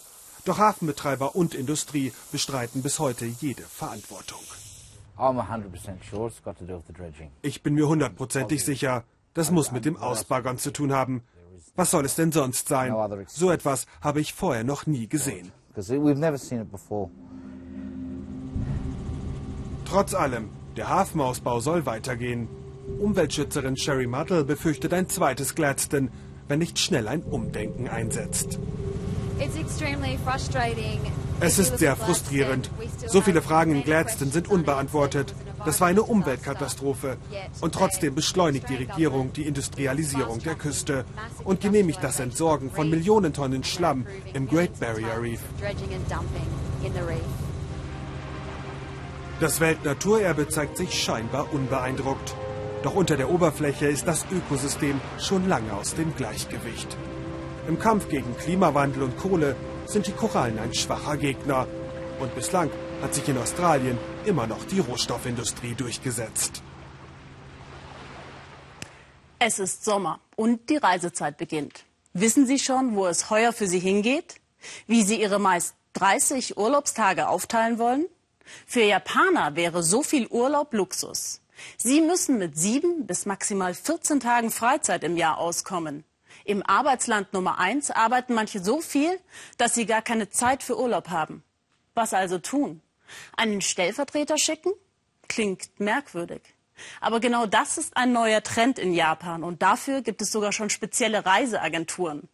Doch 0.46 0.58
Hafenbetreiber 0.58 1.36
und 1.36 1.54
Industrie 1.54 2.14
bestreiten 2.32 2.82
bis 2.82 3.00
heute 3.00 3.26
jede 3.26 3.64
Verantwortung. 3.64 4.42
Ich 7.42 7.62
bin 7.62 7.74
mir 7.74 7.88
hundertprozentig 7.88 8.64
sicher, 8.64 9.04
das 9.34 9.52
muss 9.52 9.72
mit 9.72 9.86
dem 9.86 9.98
Ausbaggern 9.98 10.58
zu 10.58 10.72
tun 10.72 10.94
haben. 10.94 11.24
Was 11.76 11.92
soll 11.92 12.06
es 12.06 12.16
denn 12.16 12.32
sonst 12.32 12.68
sein? 12.68 12.94
So 13.28 13.52
etwas 13.52 13.86
habe 14.02 14.22
ich 14.22 14.34
vorher 14.34 14.64
noch 14.64 14.86
nie 14.86 15.08
gesehen. 15.08 15.52
Trotz 19.86 20.14
allem, 20.14 20.50
der 20.76 20.90
Hafenausbau 20.90 21.60
soll 21.60 21.86
weitergehen. 21.86 22.48
Umweltschützerin 23.00 23.78
Sherry 23.78 24.08
Muddle 24.08 24.44
befürchtet 24.44 24.94
ein 24.94 25.08
zweites 25.10 25.56
Gladstone, 25.56 26.10
wenn 26.48 26.60
nicht 26.60 26.80
schnell 26.80 27.08
ein 27.08 27.22
Umdenken 27.24 27.88
einsetzt. 27.88 28.60
Es 31.40 31.60
ist 31.60 31.78
sehr 31.78 31.96
frustrierend. 31.96 32.70
So 33.08 33.22
viele 33.22 33.42
Fragen 33.42 33.72
in 33.72 33.84
Gladstone 33.84 34.32
sind 34.32 34.50
unbeantwortet. 34.50 35.34
Das 35.66 35.82
war 35.82 35.88
eine 35.88 36.04
Umweltkatastrophe. 36.04 37.18
Und 37.62 37.76
trotzdem 37.76 38.16
beschleunigt 38.16 38.70
die 38.70 38.76
Regierung 38.76 39.34
die 39.34 39.44
Industrialisierung 39.44 40.40
der 40.40 40.56
Küste 40.56 41.06
und 41.44 41.62
genehmigt 41.62 42.04
das 42.04 42.20
Entsorgen 42.20 42.72
von 42.72 42.90
Millionen 42.90 43.34
Tonnen 43.34 43.64
Schlamm 43.64 44.06
im 44.34 44.48
Great 44.48 44.80
Barrier 44.80 45.22
Reef. 45.22 45.42
Das 49.40 49.60
Weltnaturerbe 49.62 50.50
zeigt 50.50 50.78
sich 50.78 50.94
scheinbar 50.94 51.54
unbeeindruckt. 51.54 52.36
Doch 52.84 52.96
unter 52.96 53.18
der 53.18 53.30
Oberfläche 53.30 53.88
ist 53.88 54.08
das 54.08 54.26
Ökosystem 54.32 55.00
schon 55.18 55.48
lange 55.48 55.74
aus 55.74 55.96
dem 55.96 56.16
Gleichgewicht. 56.16 56.98
Im 57.68 57.78
Kampf 57.78 58.10
gegen 58.10 58.36
Klimawandel 58.38 59.04
und 59.04 59.18
Kohle 59.18 59.56
sind 59.86 60.08
die 60.08 60.12
Korallen 60.12 60.60
ein 60.60 60.74
schwacher 60.74 61.18
Gegner. 61.18 61.68
Und 62.20 62.36
bislang 62.36 62.70
hat 63.02 63.14
sich 63.14 63.28
in 63.30 63.38
Australien 63.38 63.98
immer 64.26 64.48
noch 64.48 64.64
die 64.66 64.80
Rohstoffindustrie 64.80 65.74
durchgesetzt. 65.76 66.62
Es 69.40 69.60
ist 69.60 69.86
Sommer 69.86 70.20
und 70.36 70.70
die 70.70 70.78
Reisezeit 70.78 71.38
beginnt. 71.38 71.86
Wissen 72.14 72.46
Sie 72.46 72.60
schon, 72.60 72.96
wo 72.96 73.08
es 73.08 73.30
heuer 73.30 73.54
für 73.54 73.68
Sie 73.68 73.80
hingeht? 73.80 74.36
Wie 74.88 75.04
Sie 75.04 75.22
Ihre 75.22 75.40
meist 75.40 75.76
30 75.94 76.58
Urlaubstage 76.58 77.30
aufteilen 77.30 77.80
wollen? 77.80 78.06
Für 78.66 78.82
Japaner 78.82 79.56
wäre 79.56 79.84
so 79.84 80.04
viel 80.04 80.28
Urlaub 80.28 80.74
Luxus. 80.74 81.42
Sie 81.78 82.02
müssen 82.02 82.38
mit 82.38 82.58
sieben 82.58 83.06
bis 83.06 83.26
maximal 83.26 83.74
14 83.74 84.20
Tagen 84.20 84.52
Freizeit 84.52 85.04
im 85.04 85.18
Jahr 85.18 85.38
auskommen. 85.38 86.04
Im 86.46 86.66
Arbeitsland 86.66 87.34
Nummer 87.34 87.60
eins 87.60 87.92
arbeiten 87.92 88.34
manche 88.34 88.64
so 88.64 88.82
viel, 88.82 89.20
dass 89.58 89.76
sie 89.76 89.86
gar 89.86 90.02
keine 90.02 90.30
Zeit 90.30 90.64
für 90.64 90.80
Urlaub 90.80 91.10
haben. 91.10 91.44
Was 91.94 92.14
also 92.14 92.40
tun? 92.40 92.82
Einen 93.36 93.62
Stellvertreter 93.62 94.38
schicken? 94.38 94.72
Klingt 95.28 95.80
merkwürdig. 95.80 96.42
Aber 97.02 97.20
genau 97.20 97.46
das 97.46 97.78
ist 97.78 97.98
ein 97.98 98.14
neuer 98.14 98.42
Trend 98.42 98.80
in 98.80 98.94
Japan 98.94 99.44
und 99.44 99.62
dafür 99.62 100.02
gibt 100.02 100.22
es 100.22 100.32
sogar 100.32 100.52
schon 100.52 100.70
spezielle 100.70 101.26
Reiseagenturen. 101.26 102.30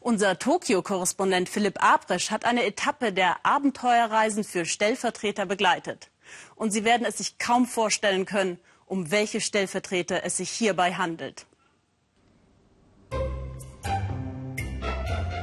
Unser 0.00 0.38
Tokio-Korrespondent 0.38 1.48
Philipp 1.48 1.82
Abresch 1.82 2.30
hat 2.30 2.44
eine 2.44 2.64
Etappe 2.64 3.12
der 3.12 3.44
Abenteuerreisen 3.44 4.44
für 4.44 4.64
Stellvertreter 4.64 5.46
begleitet. 5.46 6.10
Und 6.54 6.70
Sie 6.70 6.84
werden 6.84 7.06
es 7.06 7.18
sich 7.18 7.38
kaum 7.38 7.66
vorstellen 7.66 8.24
können, 8.24 8.58
um 8.86 9.10
welche 9.10 9.40
Stellvertreter 9.40 10.24
es 10.24 10.36
sich 10.36 10.50
hierbei 10.50 10.94
handelt. 10.94 11.46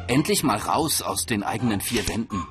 Endlich 0.07 0.43
mal 0.43 0.57
raus 0.57 1.01
aus 1.01 1.25
den 1.25 1.43
eigenen 1.43 1.81
vier 1.81 2.07
Wänden. 2.07 2.45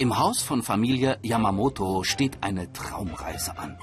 Im 0.00 0.16
Haus 0.16 0.42
von 0.42 0.62
Familie 0.62 1.18
Yamamoto 1.22 2.04
steht 2.04 2.38
eine 2.40 2.72
Traumreise 2.72 3.58
an. 3.58 3.76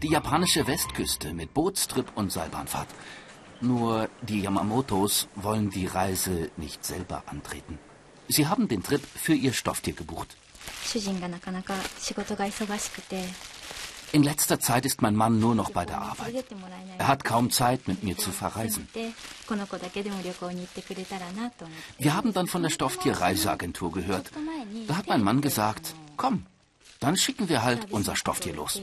Die 0.00 0.08
japanische 0.08 0.68
Westküste 0.68 1.34
mit 1.34 1.52
Bootstrip 1.52 2.06
und 2.14 2.30
Seilbahnfahrt. 2.30 2.86
Nur 3.60 4.08
die 4.22 4.40
Yamamotos 4.40 5.26
wollen 5.34 5.70
die 5.70 5.86
Reise 5.86 6.52
nicht 6.56 6.84
selber 6.84 7.24
antreten. 7.26 7.80
Sie 8.28 8.46
haben 8.46 8.68
den 8.68 8.84
Trip 8.84 9.02
für 9.04 9.34
ihr 9.34 9.52
Stofftier 9.52 9.94
gebucht. 9.94 10.36
In 14.12 14.22
letzter 14.22 14.60
Zeit 14.60 14.84
ist 14.84 15.00
mein 15.00 15.16
Mann 15.16 15.40
nur 15.40 15.54
noch 15.54 15.70
bei 15.70 15.86
der 15.86 16.02
Arbeit. 16.02 16.44
Er 16.98 17.08
hat 17.08 17.24
kaum 17.24 17.50
Zeit, 17.50 17.88
mit 17.88 18.02
mir 18.02 18.16
zu 18.16 18.30
verreisen. 18.30 18.86
Wir 21.98 22.14
haben 22.14 22.32
dann 22.34 22.46
von 22.46 22.62
der 22.62 22.70
Stofftierreiseagentur 22.70 23.90
gehört. 23.92 24.30
Da 24.86 24.96
hat 24.96 25.08
mein 25.08 25.22
Mann 25.22 25.40
gesagt, 25.40 25.94
komm, 26.18 26.44
dann 27.00 27.16
schicken 27.16 27.48
wir 27.48 27.62
halt 27.62 27.90
unser 27.90 28.14
Stofftier 28.14 28.54
los. 28.54 28.80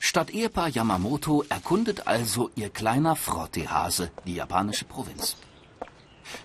Stadt 0.00 0.30
Ehepaar 0.30 0.68
Yamamoto 0.68 1.44
erkundet 1.48 2.06
also 2.06 2.50
ihr 2.56 2.70
kleiner 2.70 3.14
Frottehase 3.14 4.10
die 4.26 4.34
japanische 4.34 4.84
Provinz. 4.84 5.36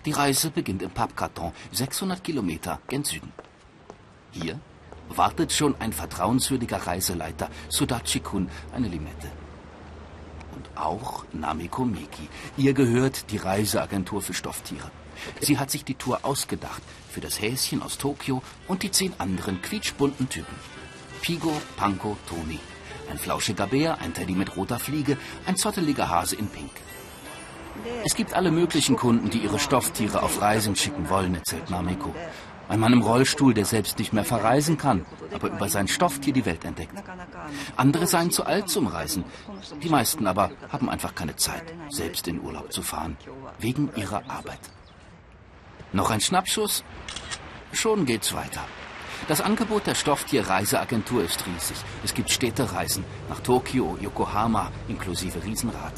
Die 0.06 0.12
Reise 0.12 0.52
beginnt 0.52 0.82
im 0.82 0.92
Pappkarton, 0.92 1.52
600 1.72 2.24
Kilometer 2.24 2.80
gen 2.88 3.04
Süden. 3.04 3.32
Hier 4.32 4.60
wartet 5.18 5.52
schon 5.52 5.76
ein 5.80 5.94
vertrauenswürdiger 5.94 6.78
Reiseleiter, 6.78 7.50
Sudachi-kun, 7.70 8.50
eine 8.74 8.88
Limette. 8.88 9.32
Und 10.56 10.70
auch 10.78 11.26
Namiko 11.34 11.86
Miki. 11.86 12.30
Ihr 12.58 12.74
gehört 12.74 13.32
die 13.32 13.38
Reiseagentur 13.38 14.22
für 14.22 14.34
Stofftiere. 14.34 14.92
Sie 15.40 15.58
hat 15.58 15.72
sich 15.72 15.86
die 15.86 15.96
Tour 15.96 16.20
ausgedacht 16.24 16.82
für 17.10 17.22
das 17.22 17.42
Häschen 17.42 17.82
aus 17.82 17.98
Tokio 17.98 18.42
und 18.68 18.84
die 18.84 18.92
zehn 18.92 19.14
anderen 19.20 19.62
quietschbunten 19.62 20.30
Typen. 20.30 20.56
Pigo, 21.22 21.54
Panko, 21.78 22.18
Toni. 22.28 22.60
Ein 23.10 23.18
flauschiger 23.18 23.68
Bär, 23.68 24.00
ein 24.00 24.14
Teddy 24.14 24.34
mit 24.34 24.56
roter 24.56 24.80
Fliege, 24.80 25.18
ein 25.46 25.56
zotteliger 25.56 26.10
Hase 26.10 26.36
in 26.36 26.48
Pink. 26.48 26.72
Es 28.06 28.16
gibt 28.16 28.34
alle 28.34 28.52
möglichen 28.52 28.96
Kunden, 28.96 29.30
die 29.30 29.40
ihre 29.40 29.60
Stofftiere 29.60 30.24
auf 30.24 30.42
Reisen 30.42 30.76
schicken 30.76 31.10
wollen, 31.10 31.36
erzählt 31.36 31.70
Namiko. 31.70 32.14
Ein 32.70 32.80
Mann 32.80 32.94
im 32.94 33.02
Rollstuhl, 33.02 33.54
der 33.54 33.66
selbst 33.66 34.00
nicht 34.00 34.14
mehr 34.14 34.24
verreisen 34.24 34.78
kann, 34.78 35.06
aber 35.34 35.50
über 35.50 35.70
sein 35.70 35.88
Stofftier 35.88 36.34
die 36.34 36.46
Welt 36.46 36.64
entdeckt. 36.64 37.04
Andere 37.76 38.08
seien 38.08 38.32
zu 38.32 38.46
alt 38.46 38.70
zum 38.70 38.88
Reisen. 38.88 39.26
Die 39.82 39.90
meisten 39.90 40.28
aber 40.28 40.52
haben 40.72 40.90
einfach 40.90 41.14
keine 41.14 41.36
Zeit, 41.36 41.74
selbst 41.90 42.28
in 42.28 42.42
Urlaub 42.42 42.72
zu 42.72 42.82
fahren, 42.82 43.18
wegen 43.60 43.90
ihrer 43.96 44.24
Arbeit. 44.30 44.60
Noch 45.92 46.10
ein 46.10 46.22
Schnappschuss? 46.22 46.84
Schon 47.74 48.06
geht's 48.06 48.34
weiter. 48.34 48.62
Das 49.28 49.42
Angebot 49.42 49.88
der 49.88 49.96
Stofftierreiseagentur 49.96 51.24
ist 51.24 51.46
riesig. 51.46 51.78
Es 52.04 52.14
gibt 52.14 52.30
Städtereisen 52.30 53.06
nach 53.30 53.40
Tokio, 53.40 53.98
Yokohama, 54.02 54.72
inklusive 54.88 55.44
Riesenrad. 55.44 55.94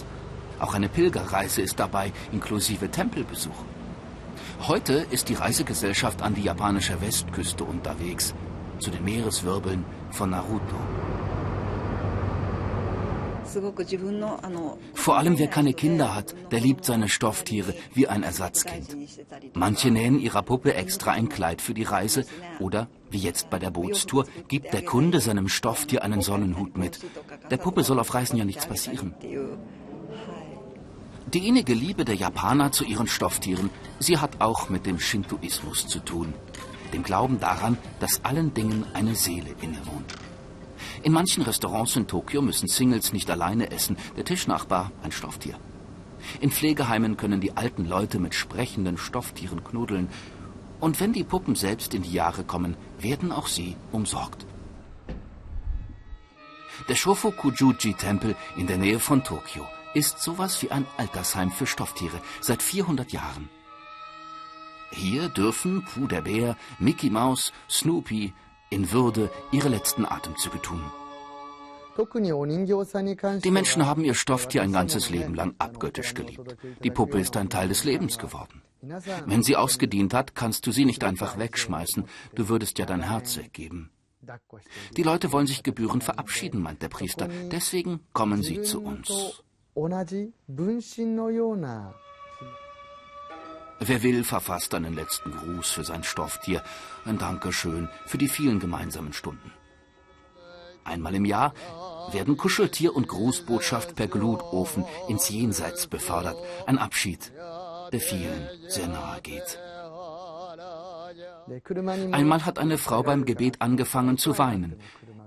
Auch 0.60 0.74
eine 0.74 0.90
Pilgerreise 0.90 1.62
ist 1.62 1.80
dabei, 1.80 2.12
inklusive 2.32 2.90
Tempelbesuch. 2.90 3.64
Heute 4.62 5.06
ist 5.12 5.30
die 5.30 5.36
Reisegesellschaft 5.36 6.22
an 6.22 6.34
die 6.34 6.44
japanische 6.44 7.00
Westküste 7.02 7.64
unterwegs, 7.64 8.34
zu 8.80 8.90
den 8.90 9.04
Meereswirbeln 9.04 9.86
von 10.12 10.32
Naruto. 10.32 10.76
Vor 14.94 15.18
allem 15.18 15.38
wer 15.38 15.48
keine 15.48 15.74
Kinder 15.74 16.16
hat, 16.16 16.36
der 16.52 16.60
liebt 16.60 16.84
seine 16.84 17.10
Stofftiere 17.10 17.74
wie 17.94 18.08
ein 18.08 18.24
Ersatzkind. 18.24 18.98
Manche 19.54 19.92
nähen 19.92 20.20
ihrer 20.20 20.42
Puppe 20.42 20.74
extra 20.74 21.12
ein 21.12 21.30
Kleid 21.30 21.62
für 21.62 21.74
die 21.74 21.84
Reise 21.84 22.26
oder, 22.60 22.88
wie 23.12 23.20
jetzt 23.20 23.50
bei 23.50 23.60
der 23.60 23.70
Bootstour, 23.70 24.26
gibt 24.48 24.74
der 24.74 24.84
Kunde 24.84 25.22
seinem 25.22 25.48
Stofftier 25.48 26.04
einen 26.04 26.22
Sonnenhut 26.22 26.76
mit. 26.76 27.00
Der 27.52 27.58
Puppe 27.58 27.84
soll 27.84 28.00
auf 28.00 28.14
Reisen 28.14 28.38
ja 28.38 28.46
nichts 28.46 28.66
passieren. 28.66 29.14
Die 31.36 31.50
innige 31.50 31.74
Liebe 31.74 32.06
der 32.06 32.16
Japaner 32.16 32.72
zu 32.72 32.86
ihren 32.86 33.08
Stofftieren, 33.08 33.70
sie 34.00 34.20
hat 34.20 34.40
auch 34.40 34.70
mit 34.70 34.86
dem 34.86 35.02
Shintoismus 35.02 35.86
zu 35.86 36.00
tun. 36.00 36.34
Dem 36.94 37.04
Glauben 37.04 37.42
daran, 37.42 37.78
dass 38.00 38.24
allen 38.24 38.54
Dingen 38.54 38.86
eine 38.94 39.16
Seele 39.16 39.54
innewohnt. 39.60 40.14
In 41.04 41.12
manchen 41.12 41.44
Restaurants 41.44 41.98
in 41.98 42.08
Tokio 42.08 42.42
müssen 42.42 42.70
Singles 42.70 43.12
nicht 43.12 43.30
alleine 43.30 43.70
essen, 43.72 43.98
der 44.16 44.24
Tischnachbar 44.24 44.94
ein 45.04 45.12
Stofftier. 45.12 45.60
In 46.40 46.52
Pflegeheimen 46.52 47.18
können 47.18 47.42
die 47.42 47.58
alten 47.58 47.84
Leute 47.84 48.18
mit 48.20 48.34
sprechenden 48.34 48.98
Stofftieren 48.98 49.62
knuddeln. 49.62 50.08
Und 50.80 51.02
wenn 51.02 51.12
die 51.12 51.26
Puppen 51.26 51.56
selbst 51.56 51.94
in 51.94 52.04
die 52.04 52.14
Jahre 52.14 52.46
kommen, 52.46 52.78
werden 52.98 53.34
auch 53.34 53.48
sie 53.48 53.76
umsorgt. 53.92 54.46
Der 56.88 56.96
Shofukujuji-Tempel 56.96 58.38
in 58.56 58.68
der 58.68 58.78
Nähe 58.78 59.02
von 59.02 59.22
Tokio 59.22 59.66
ist 59.96 60.20
sowas 60.20 60.62
wie 60.62 60.70
ein 60.70 60.86
Altersheim 60.98 61.50
für 61.50 61.66
Stofftiere 61.66 62.22
seit 62.42 62.62
400 62.62 63.12
Jahren. 63.12 63.50
Hier 64.92 65.30
dürfen 65.30 65.84
Puh 65.86 66.08
der 66.08 66.22
Bär, 66.22 66.56
Mickey 66.80 67.10
Mouse, 67.10 67.52
Snoopy 67.70 68.34
in 68.70 68.92
Würde 68.92 69.32
ihre 69.52 69.70
letzten 69.70 70.06
Atemzüge 70.06 70.62
tun. 70.62 70.84
Die 73.44 73.52
Menschen 73.52 73.86
haben 73.86 74.04
ihr 74.04 74.16
Stofftier 74.16 74.62
ein 74.62 74.74
ganzes 74.74 75.10
Leben 75.10 75.34
lang 75.34 75.56
abgöttisch 75.60 76.14
geliebt. 76.14 76.58
Die 76.84 76.92
Puppe 76.92 77.20
ist 77.20 77.38
ein 77.38 77.50
Teil 77.50 77.70
des 77.70 77.86
Lebens 77.86 78.18
geworden. 78.18 78.62
Wenn 79.26 79.44
sie 79.44 79.56
ausgedient 79.56 80.14
hat, 80.14 80.36
kannst 80.36 80.68
du 80.68 80.72
sie 80.72 80.86
nicht 80.86 81.04
einfach 81.04 81.38
wegschmeißen. 81.38 82.06
Du 82.36 82.50
würdest 82.50 82.80
ja 82.80 82.86
dein 82.86 83.02
Herz 83.02 83.38
weggeben. 83.38 83.92
Die 84.98 85.04
Leute 85.04 85.32
wollen 85.32 85.48
sich 85.48 85.64
gebührend 85.64 86.04
verabschieden, 86.04 86.62
meint 86.62 86.82
der 86.82 86.90
Priester. 86.90 87.30
Deswegen 87.52 88.02
kommen 88.14 88.44
sie 88.44 88.62
zu 88.62 88.82
uns. 88.82 89.44
Wer 93.80 94.04
will, 94.04 94.24
verfasst 94.24 94.74
einen 94.74 94.96
letzten 94.96 95.32
Gruß 95.32 95.70
für 95.70 95.84
sein 95.84 96.04
Stofftier, 96.04 96.64
ein 97.04 97.18
Dankeschön 97.18 97.90
für 98.06 98.18
die 98.18 98.30
vielen 98.30 98.60
gemeinsamen 98.60 99.12
Stunden. 99.12 99.52
Einmal 100.86 101.14
im 101.16 101.26
Jahr 101.26 101.54
werden 102.14 102.38
Kuscheltier 102.38 102.96
und 102.96 103.10
Grußbotschaft 103.10 103.96
per 103.96 104.08
Glutofen 104.08 104.86
ins 105.10 105.28
Jenseits 105.28 105.88
befördert. 105.88 106.38
Ein 106.68 106.78
Abschied, 106.78 107.34
der 107.92 108.00
vielen 108.00 108.48
sehr 108.70 108.88
nahe 108.88 109.20
geht. 109.22 109.60
Einmal 112.12 112.46
hat 112.46 112.60
eine 112.60 112.78
Frau 112.78 113.04
beim 113.04 113.26
Gebet 113.26 113.62
angefangen 113.62 114.18
zu 114.18 114.38
weinen. 114.38 114.80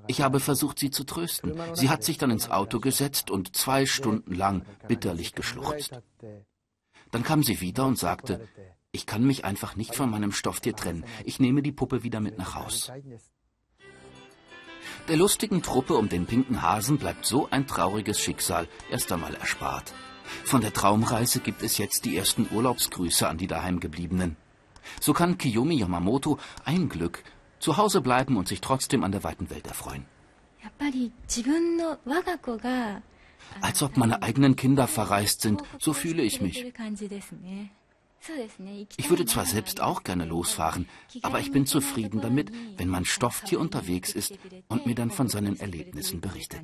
Ich 0.09 0.23
habe 0.23 0.41
versucht, 0.41 0.79
sie 0.79 0.91
zu 0.91 1.05
trösten. 1.05 1.55
Sie 1.75 1.89
hat 1.89 2.03
sich 2.03 2.19
dann 2.19 2.31
ins 2.31 2.51
Auto 2.51 2.81
gesetzt 2.81 3.31
und 3.31 3.55
zwei 3.55 3.87
Stunden 3.87 4.35
lang 4.35 4.65
bitterlich 4.89 5.35
geschluchzt. 5.35 6.01
Dann 7.11 7.23
kam 7.23 7.43
sie 7.43 7.61
wieder 7.61 7.87
und 7.87 7.99
sagte, 7.99 8.49
ich 8.91 9.07
kann 9.07 9.25
mich 9.25 9.45
einfach 9.45 9.77
nicht 9.77 9.95
von 9.95 10.11
meinem 10.11 10.33
Stofftier 10.33 10.75
trennen. 10.75 11.05
Ich 11.25 11.41
nehme 11.41 11.63
die 11.63 11.73
Puppe 11.73 12.03
wieder 12.03 12.21
mit 12.21 12.39
nach 12.39 12.55
Haus. 12.55 12.91
Der 15.09 15.17
lustigen 15.17 15.63
Truppe 15.63 15.95
um 15.95 16.09
den 16.09 16.27
pinken 16.27 16.63
Hasen 16.63 16.99
bleibt 16.99 17.25
so 17.25 17.49
ein 17.51 17.67
trauriges 17.67 18.19
Schicksal 18.19 18.67
erst 18.91 19.13
einmal 19.13 19.35
erspart. 19.35 19.93
Von 20.45 20.61
der 20.61 20.73
Traumreise 20.73 21.41
gibt 21.41 21.63
es 21.63 21.79
jetzt 21.79 22.05
die 22.05 22.17
ersten 22.17 22.49
Urlaubsgrüße 22.51 23.29
an 23.29 23.39
die 23.39 23.47
daheimgebliebenen. 23.47 24.37
So 25.01 25.13
kann 25.13 25.39
Kiyomi 25.39 25.77
Yamamoto 25.77 26.39
ein 26.65 26.89
Glück 26.89 27.23
zu 27.59 27.77
Hause 27.77 28.01
bleiben 28.01 28.37
und 28.37 28.49
sich 28.49 28.61
trotzdem 28.61 29.05
an 29.05 29.13
der 29.13 29.25
weiten 29.25 29.51
Welt 29.51 29.67
erfreuen. 29.67 30.05
Als 33.61 33.83
ob 33.83 33.97
meine 33.97 34.23
eigenen 34.23 34.57
Kinder 34.57 34.87
verreist 34.87 35.41
sind, 35.41 35.63
so 35.79 35.93
fühle 35.93 36.23
ich 36.23 36.41
mich. 36.41 36.65
Ich 38.97 39.11
würde 39.11 39.27
zwar 39.27 39.47
selbst 39.47 39.81
auch 39.81 40.03
gerne 40.03 40.25
losfahren, 40.25 40.89
aber 41.23 41.41
ich 41.41 41.53
bin 41.53 41.67
zufrieden 41.67 42.21
damit, 42.21 42.51
wenn 42.77 42.89
mein 42.89 43.05
Stofftier 43.05 43.61
unterwegs 43.61 44.13
ist 44.13 44.37
und 44.69 44.87
mir 44.87 44.95
dann 44.95 45.11
von 45.11 45.29
seinen 45.29 45.59
Erlebnissen 45.59 46.21
berichtet. 46.21 46.61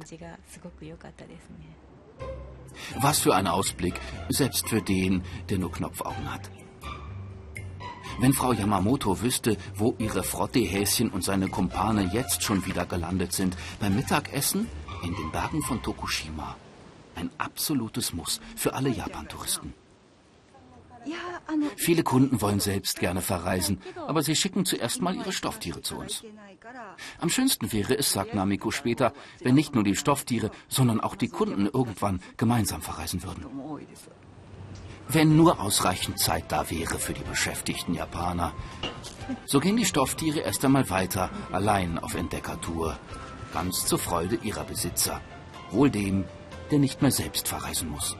Was 2.98 3.20
für 3.20 3.34
ein 3.34 3.46
Ausblick, 3.46 3.94
selbst 4.28 4.68
für 4.68 4.82
den, 4.82 5.22
der 5.48 5.58
nur 5.58 5.70
Knopfaugen 5.70 6.32
hat. 6.32 6.50
Wenn 8.20 8.32
Frau 8.32 8.52
Yamamoto 8.52 9.20
wüsste, 9.20 9.56
wo 9.74 9.94
ihre 9.98 10.22
Frottehäschen 10.22 11.10
und 11.10 11.24
seine 11.24 11.48
Kumpane 11.48 12.10
jetzt 12.12 12.42
schon 12.42 12.64
wieder 12.66 12.86
gelandet 12.86 13.32
sind, 13.32 13.56
beim 13.80 13.96
Mittagessen 13.96 14.68
in 15.02 15.14
den 15.14 15.30
Bergen 15.30 15.62
von 15.62 15.82
Tokushima. 15.82 16.56
Ein 17.14 17.30
absolutes 17.38 18.12
Muss 18.12 18.40
für 18.56 18.74
alle 18.74 18.90
Japan-Touristen. 18.90 19.74
Viele 21.76 22.02
Kunden 22.02 22.40
wollen 22.40 22.60
selbst 22.60 22.98
gerne 22.98 23.20
verreisen, 23.20 23.80
aber 24.06 24.22
sie 24.22 24.34
schicken 24.34 24.64
zuerst 24.64 25.02
mal 25.02 25.14
ihre 25.14 25.32
Stofftiere 25.32 25.82
zu 25.82 25.96
uns. 25.96 26.24
Am 27.20 27.28
schönsten 27.28 27.72
wäre 27.72 27.98
es, 27.98 28.12
sagt 28.12 28.34
Namiko 28.34 28.70
später, 28.70 29.12
wenn 29.40 29.54
nicht 29.54 29.74
nur 29.74 29.84
die 29.84 29.96
Stofftiere, 29.96 30.50
sondern 30.68 31.00
auch 31.00 31.14
die 31.14 31.28
Kunden 31.28 31.66
irgendwann 31.66 32.20
gemeinsam 32.36 32.80
verreisen 32.80 33.22
würden. 33.22 33.44
Wenn 35.08 35.36
nur 35.36 35.60
ausreichend 35.60 36.18
Zeit 36.18 36.50
da 36.50 36.70
wäre 36.70 36.98
für 36.98 37.12
die 37.12 37.22
beschäftigten 37.22 37.94
Japaner. 37.94 38.52
So 39.46 39.60
gehen 39.60 39.76
die 39.76 39.84
Stofftiere 39.84 40.40
erst 40.40 40.64
einmal 40.64 40.88
weiter, 40.90 41.30
allein 41.52 41.98
auf 41.98 42.14
Entdeckertour. 42.14 42.98
Ganz 43.52 43.86
zur 43.86 43.98
Freude 43.98 44.36
ihrer 44.42 44.64
Besitzer. 44.64 45.20
Wohl 45.70 45.90
dem, 45.90 46.24
der 46.70 46.78
nicht 46.78 47.02
mehr 47.02 47.10
selbst 47.10 47.48
verreisen 47.48 47.88
muss. 47.90 48.16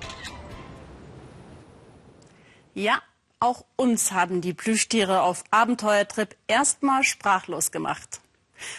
Ja, 2.75 3.01
auch 3.41 3.65
uns 3.77 4.13
haben 4.13 4.41
die 4.41 4.55
Plüschtiere 4.55 5.23
auf 5.23 5.45
Abenteuertrip 5.51 6.37
erstmal 6.47 7.05
sprachlos 7.05 7.71
gemacht. 7.71 8.21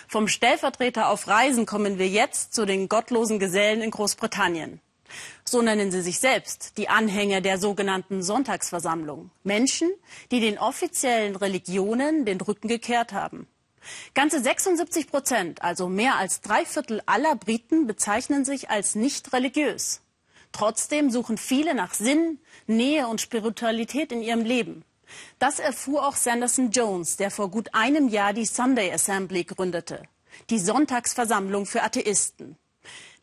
Vom 0.08 0.28
Stellvertreter 0.28 1.10
auf 1.10 1.28
Reisen 1.28 1.66
kommen 1.66 2.00
wir 2.00 2.08
jetzt 2.08 2.54
zu 2.54 2.66
den 2.66 2.90
gottlosen 2.90 3.40
Gesellen 3.40 3.82
in 3.82 3.92
Großbritannien. 3.92 4.82
So 5.44 5.62
nennen 5.62 5.92
sie 5.92 6.02
sich 6.02 6.20
selbst, 6.20 6.78
die 6.78 6.90
Anhänger 6.90 7.42
der 7.42 7.58
sogenannten 7.58 8.24
Sonntagsversammlung. 8.24 9.32
Menschen, 9.44 9.92
die 10.32 10.40
den 10.40 10.58
offiziellen 10.58 11.36
Religionen 11.36 12.26
den 12.26 12.42
Rücken 12.42 12.68
gekehrt 12.68 13.14
haben. 13.14 13.48
Ganze 14.14 14.42
76 14.42 15.08
Prozent, 15.08 15.62
also 15.62 15.88
mehr 15.88 16.16
als 16.16 16.42
drei 16.42 16.66
Viertel 16.66 17.02
aller 17.06 17.36
Briten, 17.36 17.88
bezeichnen 17.88 18.46
sich 18.46 18.70
als 18.70 18.96
nicht 18.96 19.32
religiös. 19.34 20.02
Trotzdem 20.52 21.12
suchen 21.12 21.38
viele 21.38 21.76
nach 21.76 21.94
Sinn, 21.94 22.40
Nähe 22.66 23.08
und 23.08 23.22
Spiritualität 23.22 24.12
in 24.12 24.22
ihrem 24.22 24.42
Leben. 24.42 24.84
Das 25.38 25.60
erfuhr 25.60 26.08
auch 26.08 26.16
Sanderson 26.16 26.72
Jones, 26.72 27.18
der 27.18 27.30
vor 27.30 27.52
gut 27.52 27.74
einem 27.74 28.08
Jahr 28.08 28.34
die 28.34 28.46
Sunday 28.46 28.92
Assembly 28.92 29.44
gründete, 29.44 30.04
die 30.50 30.60
Sonntagsversammlung 30.60 31.66
für 31.66 31.84
Atheisten. 31.84 32.58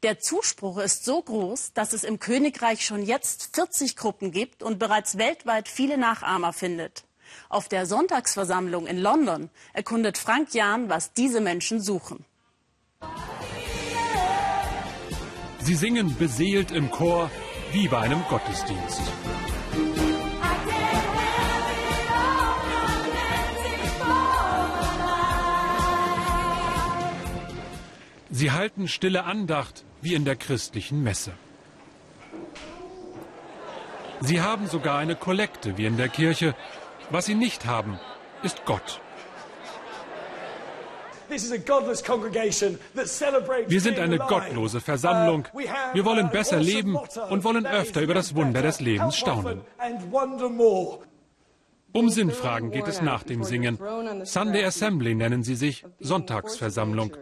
Der 0.03 0.19
Zuspruch 0.19 0.79
ist 0.79 1.05
so 1.05 1.23
groß, 1.23 1.75
dass 1.75 1.93
es 1.93 2.03
im 2.03 2.19
Königreich 2.19 2.85
schon 2.85 3.05
jetzt 3.05 3.55
40 3.55 3.95
Gruppen 3.95 4.33
gibt 4.33 4.65
und 4.65 4.81
bereits 4.81 5.17
weltweit 5.17 5.69
viele 5.69 5.97
Nachahmer 5.97 6.53
findet. 6.53 7.05
Auf 7.49 7.69
der 7.69 7.87
Sonntagsversammlung 7.87 8.88
in 8.88 8.99
London 8.99 9.49
erkundet 9.73 10.19
Frank 10.19 10.55
Jahn, 10.55 10.88
was 10.88 11.12
diese 11.12 11.41
Menschen 11.41 11.81
suchen. 11.81 12.25
Sie 15.61 15.77
singen 15.77 16.17
beseelt 16.19 16.73
im 16.73 16.91
Chor 16.91 17.31
wie 17.71 17.87
bei 17.87 18.01
einem 18.01 18.25
Gottesdienst. 18.29 19.01
Sie 28.31 28.51
halten 28.51 28.88
stille 28.88 29.23
Andacht 29.23 29.85
wie 30.03 30.15
in 30.15 30.25
der 30.25 30.37
christlichen 30.37 31.03
Messe. 31.03 31.33
Sie 34.21 34.41
haben 34.41 34.67
sogar 34.67 34.99
eine 34.99 35.17
Kollekte 35.17 35.79
wie 35.79 35.87
in 35.87 35.97
der 35.97 36.09
Kirche. 36.09 36.55
Was 37.11 37.27
sie 37.27 37.35
nicht 37.35 37.67
haben, 37.67 37.99
ist 38.43 38.65
Gott. 38.65 39.01
Wir 43.69 43.81
sind 43.81 43.99
eine 43.99 44.19
gottlose 44.19 44.81
Versammlung. 44.81 45.49
Uh, 45.55 45.61
Wir 45.95 46.05
wollen 46.05 46.31
besser 46.31 46.59
leben 46.59 46.97
und 47.31 47.45
wollen 47.45 47.67
öfter 47.67 48.03
über 48.03 48.15
das 48.15 48.35
Wunder 48.35 48.61
des 48.62 48.81
Lebens 48.81 49.17
staunen. 49.17 49.62
Um 51.92 52.09
Sinnfragen 52.09 52.70
geht 52.70 52.88
es 52.88 53.02
nach 53.02 53.22
dem 53.22 53.44
Singen. 53.44 53.78
Sunday 54.24 54.64
Assembly 54.64 55.14
nennen 55.14 55.42
sie 55.42 55.55
sich, 55.55 55.85
Sonntagsversammlung. 56.00 57.16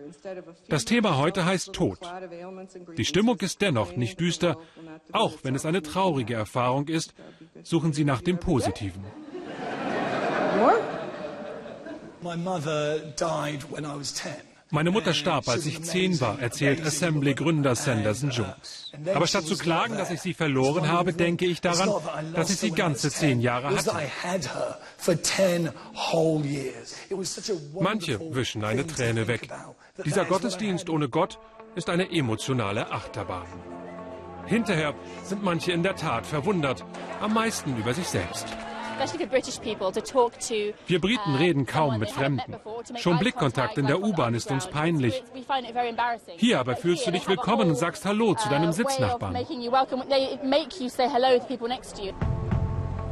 Das 0.68 0.85
Thema 0.85 1.16
heute 1.16 1.44
heißt 1.44 1.72
Tod. 1.72 1.98
Die 2.96 3.04
Stimmung 3.04 3.38
ist 3.40 3.61
dennoch 3.61 3.96
nicht 3.96 4.20
düster. 4.20 4.56
Auch 5.12 5.38
wenn 5.42 5.54
es 5.54 5.66
eine 5.66 5.83
traurige 5.83 6.35
Erfahrung 6.35 6.88
ist, 6.88 7.14
suchen 7.62 7.92
sie 7.92 8.04
nach 8.04 8.20
dem 8.20 8.38
Positiven. 8.38 9.04
Meine 12.22 12.42
Mutter 12.42 12.98
starb, 15.12 15.48
als 15.48 15.66
ich 15.66 15.83
zehn 15.83 16.20
war, 16.20 16.40
erzählt 16.40 16.85
Assembly-Gründer 16.85 17.74
Sanderson 17.74 18.30
Jones. 18.30 18.92
Aber 19.14 19.26
statt 19.26 19.44
zu 19.44 19.56
klagen, 19.56 19.96
dass 19.96 20.11
ich 20.11 20.20
sie 20.20 20.35
verloren 20.35 20.88
habe, 20.88 21.12
denke 21.12 21.46
ich 21.46 21.61
daran, 21.61 21.90
dass 22.35 22.50
ich 22.50 22.56
sie 22.59 22.70
ganze 22.70 23.11
zehn 23.11 23.40
Jahre 23.40 23.76
hatte. 23.76 24.06
Manche 27.80 28.35
wischen 28.35 28.64
eine 28.64 28.87
Träne 28.87 29.26
weg. 29.26 29.48
Dieser 30.04 30.24
Gottesdienst 30.24 30.88
ohne 30.88 31.09
Gott 31.09 31.38
ist 31.74 31.88
eine 31.88 32.11
emotionale 32.11 32.90
Achterbahn. 32.92 33.46
Hinterher 34.46 34.94
sind 35.24 35.42
manche 35.42 35.72
in 35.72 35.83
der 35.83 35.94
Tat 35.96 36.26
verwundert, 36.26 36.85
am 37.20 37.35
meisten 37.35 37.76
über 37.76 37.94
sich 37.94 38.09
selbst. 38.09 38.46
Wir 40.86 41.00
Briten 41.00 41.34
reden 41.36 41.66
kaum 41.66 41.98
mit 41.98 42.10
Fremden. 42.10 42.56
Schon 42.96 43.18
Blickkontakt 43.18 43.78
in 43.78 43.86
der 43.86 44.02
U-Bahn 44.02 44.34
ist 44.34 44.50
uns 44.50 44.66
peinlich. 44.66 45.22
Hier 46.36 46.60
aber 46.60 46.76
fühlst 46.76 47.06
du 47.06 47.10
dich 47.10 47.26
willkommen 47.26 47.70
und 47.70 47.76
sagst 47.76 48.04
Hallo 48.04 48.34
zu 48.34 48.48
deinem 48.48 48.72
Sitznachbarn. 48.72 49.36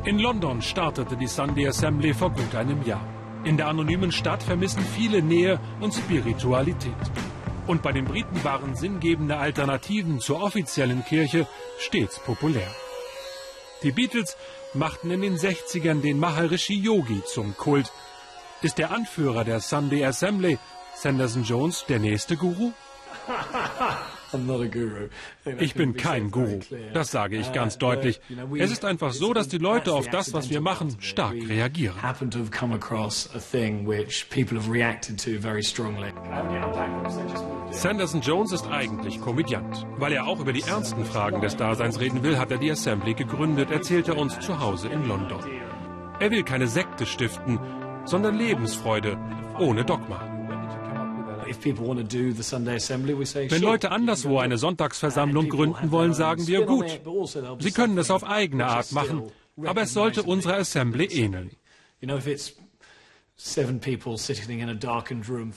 In 0.04 0.18
London 0.18 0.62
startete 0.62 1.16
die 1.16 1.26
Sunday 1.26 1.68
Assembly 1.68 2.14
vor 2.14 2.30
gut 2.30 2.54
einem 2.54 2.84
Jahr. 2.84 3.04
In 3.44 3.56
der 3.56 3.68
anonymen 3.68 4.12
Stadt 4.12 4.42
vermissen 4.42 4.82
viele 4.82 5.22
Nähe 5.22 5.58
und 5.80 5.94
Spiritualität. 5.94 6.92
Und 7.66 7.82
bei 7.82 7.92
den 7.92 8.04
Briten 8.04 8.42
waren 8.44 8.74
sinngebende 8.74 9.36
Alternativen 9.36 10.20
zur 10.20 10.42
offiziellen 10.42 11.04
Kirche 11.04 11.46
stets 11.78 12.18
populär. 12.20 12.68
Die 13.82 13.92
Beatles 13.92 14.36
machten 14.78 15.10
in 15.10 15.20
den 15.20 15.36
60ern 15.36 16.00
den 16.00 16.18
Maharishi 16.18 16.74
Yogi 16.74 17.22
zum 17.24 17.56
Kult. 17.56 17.92
Ist 18.62 18.78
der 18.78 18.90
Anführer 18.90 19.44
der 19.44 19.60
Sunday 19.60 20.04
Assembly, 20.04 20.58
Sanderson 20.94 21.44
Jones, 21.44 21.84
der 21.88 21.98
nächste 21.98 22.36
Guru? 22.36 22.72
Ich 25.58 25.74
bin 25.74 25.96
kein 25.96 26.30
Guru, 26.30 26.60
das 26.92 27.10
sage 27.10 27.36
ich 27.36 27.52
ganz 27.52 27.76
uh, 27.76 27.78
deutlich. 27.78 28.20
Es 28.58 28.70
ist 28.70 28.84
einfach 28.84 29.12
so, 29.12 29.32
dass 29.32 29.48
die 29.48 29.58
Leute 29.58 29.94
auf 29.94 30.08
das, 30.08 30.32
was 30.32 30.50
wir 30.50 30.60
machen, 30.60 30.96
stark 31.00 31.34
reagieren. 31.34 31.94
Sanderson 37.70 38.20
Jones 38.20 38.52
ist 38.52 38.66
eigentlich 38.66 39.20
Komödiant. 39.20 39.86
Weil 39.96 40.12
er 40.12 40.26
auch 40.26 40.40
über 40.40 40.52
die 40.52 40.62
ernsten 40.62 41.04
Fragen 41.04 41.40
des 41.40 41.56
Daseins 41.56 42.00
reden 42.00 42.22
will, 42.22 42.38
hat 42.38 42.50
er 42.50 42.58
die 42.58 42.70
Assembly 42.70 43.14
gegründet, 43.14 43.70
erzählt 43.70 44.08
er 44.08 44.16
uns 44.16 44.38
zu 44.40 44.58
Hause 44.60 44.88
in 44.88 45.06
London. 45.06 45.40
Er 46.20 46.30
will 46.30 46.42
keine 46.42 46.66
Sekte 46.66 47.06
stiften, 47.06 47.58
sondern 48.04 48.36
Lebensfreude 48.36 49.18
ohne 49.58 49.84
Dogma. 49.84 50.37
Wenn 53.50 53.62
Leute 53.62 53.90
anderswo 53.90 54.38
eine 54.38 54.58
Sonntagsversammlung 54.58 55.48
gründen 55.48 55.90
wollen, 55.90 56.14
sagen 56.14 56.46
wir 56.46 56.66
gut. 56.66 57.00
Also 57.06 57.56
Sie 57.60 57.70
können 57.70 57.98
es 57.98 58.10
auf 58.10 58.24
eigene 58.24 58.66
Art 58.66 58.92
machen, 58.92 59.24
aber 59.64 59.82
es 59.82 59.92
sollte 59.92 60.22
unserer 60.22 60.56
Assembly 60.56 61.06
ähneln. 61.06 61.50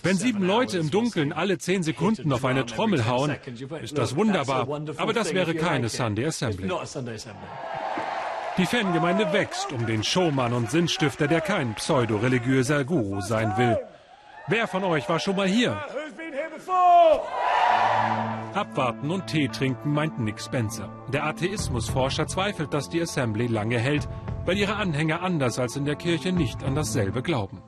Wenn 0.03 0.17
sieben 0.17 0.43
Leute 0.43 0.77
im 0.77 0.91
Dunkeln 0.91 1.33
alle 1.33 1.57
zehn 1.57 1.81
Sekunden 1.81 2.31
auf 2.31 2.45
eine 2.45 2.65
Trommel 2.67 3.07
hauen, 3.07 3.35
ist 3.81 3.97
das 3.97 4.15
wunderbar, 4.15 4.67
aber 4.97 5.13
das 5.13 5.33
wäre 5.33 5.55
keine 5.55 5.89
Sunday 5.89 6.25
Assembly. 6.25 6.71
Die 8.57 8.65
Fangemeinde 8.65 9.31
wächst 9.33 9.71
um 9.71 9.87
den 9.87 10.03
Showmann 10.03 10.53
und 10.53 10.69
Sinnstifter, 10.69 11.27
der 11.27 11.41
kein 11.41 11.73
pseudo-religiöser 11.73 12.83
Guru 12.83 13.21
sein 13.21 13.57
will. 13.57 13.77
Wer 14.47 14.67
von 14.67 14.83
euch 14.83 15.07
war 15.07 15.19
schon 15.19 15.35
mal 15.35 15.47
hier? 15.47 15.77
Abwarten 18.53 19.11
und 19.11 19.27
Tee 19.27 19.47
trinken 19.47 19.93
meint 19.93 20.19
Nick 20.19 20.41
Spencer. 20.41 20.89
Der 21.13 21.25
Atheismusforscher 21.25 22.27
zweifelt, 22.27 22.73
dass 22.73 22.89
die 22.89 23.01
Assembly 23.01 23.47
lange 23.47 23.79
hält, 23.79 24.07
weil 24.45 24.57
ihre 24.57 24.75
Anhänger 24.75 25.21
anders 25.21 25.59
als 25.59 25.75
in 25.75 25.85
der 25.85 25.95
Kirche 25.95 26.31
nicht 26.31 26.63
an 26.63 26.75
dasselbe 26.75 27.21
glauben. 27.21 27.61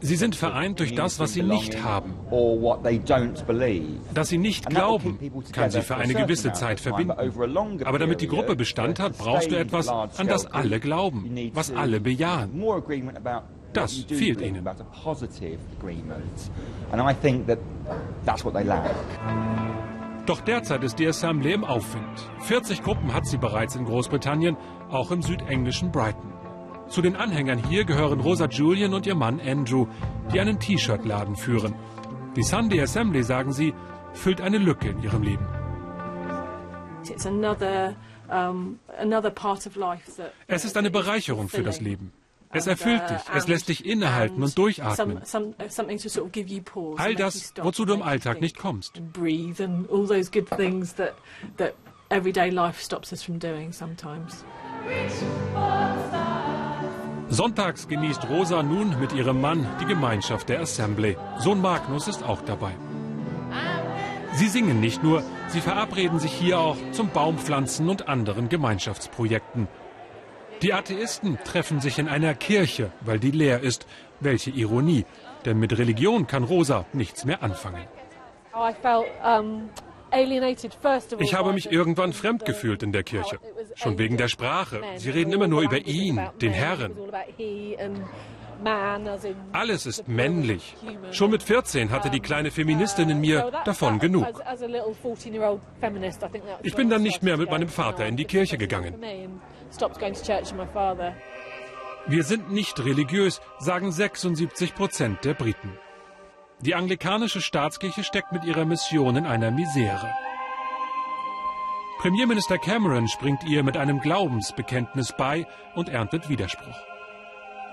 Sie 0.00 0.16
sind 0.16 0.36
vereint 0.36 0.80
durch 0.80 0.94
das, 0.94 1.18
was 1.18 1.32
sie 1.32 1.42
nicht 1.42 1.82
haben. 1.82 2.14
Dass 4.12 4.28
sie 4.28 4.38
nicht 4.38 4.68
glauben, 4.68 5.18
kann 5.52 5.70
sie 5.70 5.80
für 5.80 5.96
eine 5.96 6.14
gewisse 6.14 6.52
Zeit 6.52 6.78
verbinden. 6.78 7.12
Aber 7.84 7.98
damit 7.98 8.20
die 8.20 8.28
Gruppe 8.28 8.54
Bestand 8.54 9.00
hat, 9.00 9.16
brauchst 9.16 9.50
du 9.50 9.56
etwas, 9.56 9.88
an 9.88 10.26
das 10.26 10.44
alle 10.46 10.78
glauben, 10.78 11.50
was 11.54 11.72
alle 11.72 12.00
bejahen. 12.00 12.62
Das 13.74 13.92
fehlt 13.94 14.40
ihnen. 14.40 14.64
Doch 20.26 20.40
derzeit 20.40 20.82
ist 20.82 20.98
die 20.98 21.06
Assembly 21.06 21.52
im 21.52 21.64
Aufwind. 21.64 22.30
40 22.40 22.82
Gruppen 22.82 23.12
hat 23.12 23.26
sie 23.26 23.36
bereits 23.36 23.76
in 23.76 23.84
Großbritannien, 23.84 24.56
auch 24.90 25.10
im 25.10 25.20
südenglischen 25.20 25.92
Brighton. 25.92 26.32
Zu 26.88 27.02
den 27.02 27.16
Anhängern 27.16 27.58
hier 27.68 27.84
gehören 27.84 28.20
Rosa 28.20 28.46
Julian 28.46 28.94
und 28.94 29.06
ihr 29.06 29.14
Mann 29.14 29.40
Andrew, 29.40 29.86
die 30.32 30.40
einen 30.40 30.58
T-Shirt-Laden 30.58 31.36
führen. 31.36 31.74
Die 32.36 32.42
Sunday 32.42 32.80
Assembly, 32.80 33.22
sagen 33.22 33.52
sie, 33.52 33.74
füllt 34.12 34.40
eine 34.40 34.58
Lücke 34.58 34.88
in 34.88 35.02
ihrem 35.02 35.22
Leben. 35.22 35.46
Es 40.46 40.64
ist 40.64 40.76
eine 40.76 40.90
Bereicherung 40.90 41.48
für 41.48 41.62
das 41.62 41.80
Leben. 41.80 42.12
Es 42.54 42.66
erfüllt 42.66 43.02
dich, 43.10 43.20
es 43.34 43.48
lässt 43.48 43.68
dich 43.68 43.84
innehalten 43.84 44.42
und 44.42 44.56
durchatmen. 44.56 45.20
All 46.96 47.14
das, 47.14 47.52
wozu 47.60 47.84
du 47.84 47.94
im 47.94 48.02
Alltag 48.02 48.40
nicht 48.40 48.56
kommst. 48.56 49.00
Sonntags 57.28 57.88
genießt 57.88 58.28
Rosa 58.28 58.62
nun 58.62 59.00
mit 59.00 59.12
ihrem 59.12 59.40
Mann 59.40 59.66
die 59.80 59.86
Gemeinschaft 59.86 60.48
der 60.48 60.60
Assembly. 60.60 61.16
Sohn 61.38 61.60
Magnus 61.60 62.06
ist 62.06 62.22
auch 62.22 62.42
dabei. 62.42 62.72
Sie 64.34 64.48
singen 64.48 64.80
nicht 64.80 65.02
nur, 65.02 65.22
sie 65.48 65.60
verabreden 65.60 66.18
sich 66.18 66.32
hier 66.32 66.58
auch 66.58 66.76
zum 66.92 67.08
Baumpflanzen 67.08 67.88
und 67.88 68.08
anderen 68.08 68.48
Gemeinschaftsprojekten. 68.48 69.68
Die 70.64 70.72
Atheisten 70.72 71.36
treffen 71.44 71.80
sich 71.80 71.98
in 71.98 72.08
einer 72.08 72.34
Kirche, 72.34 72.90
weil 73.02 73.18
die 73.18 73.30
leer 73.30 73.60
ist. 73.60 73.86
Welche 74.20 74.50
Ironie, 74.50 75.04
denn 75.44 75.58
mit 75.58 75.76
Religion 75.76 76.26
kann 76.26 76.42
Rosa 76.42 76.86
nichts 76.94 77.26
mehr 77.26 77.42
anfangen. 77.42 77.86
Ich 81.18 81.34
habe 81.34 81.52
mich 81.52 81.70
irgendwann 81.70 82.14
fremd 82.14 82.46
gefühlt 82.46 82.82
in 82.82 82.92
der 82.92 83.02
Kirche. 83.02 83.38
Schon 83.74 83.98
wegen 83.98 84.16
der 84.16 84.28
Sprache. 84.28 84.80
Sie 84.96 85.10
reden 85.10 85.32
immer 85.34 85.48
nur 85.48 85.60
über 85.60 85.78
ihn, 85.78 86.18
den 86.40 86.52
Herrn. 86.52 86.96
Alles 89.52 89.86
ist 89.86 90.08
männlich. 90.08 90.76
Schon 91.12 91.30
mit 91.30 91.42
14 91.42 91.90
hatte 91.90 92.10
die 92.10 92.20
kleine 92.20 92.50
Feministin 92.50 93.10
in 93.10 93.20
mir 93.20 93.50
davon 93.64 93.98
genug. 93.98 94.26
Ich 96.62 96.74
bin 96.74 96.90
dann 96.90 97.02
nicht 97.02 97.22
mehr 97.22 97.36
mit 97.36 97.50
meinem 97.50 97.68
Vater 97.68 98.06
in 98.06 98.16
die 98.16 98.24
Kirche 98.24 98.58
gegangen. 98.58 98.94
Wir 102.06 102.22
sind 102.22 102.52
nicht 102.52 102.84
religiös, 102.84 103.40
sagen 103.58 103.90
76 103.90 104.74
Prozent 104.74 105.24
der 105.24 105.34
Briten. 105.34 105.78
Die 106.60 106.74
anglikanische 106.74 107.40
Staatskirche 107.40 108.04
steckt 108.04 108.32
mit 108.32 108.44
ihrer 108.44 108.64
Mission 108.64 109.16
in 109.16 109.26
einer 109.26 109.50
Misere. 109.50 110.12
Premierminister 111.98 112.58
Cameron 112.58 113.08
springt 113.08 113.44
ihr 113.44 113.62
mit 113.62 113.78
einem 113.78 114.00
Glaubensbekenntnis 114.00 115.14
bei 115.16 115.46
und 115.74 115.88
erntet 115.88 116.28
Widerspruch. 116.28 116.93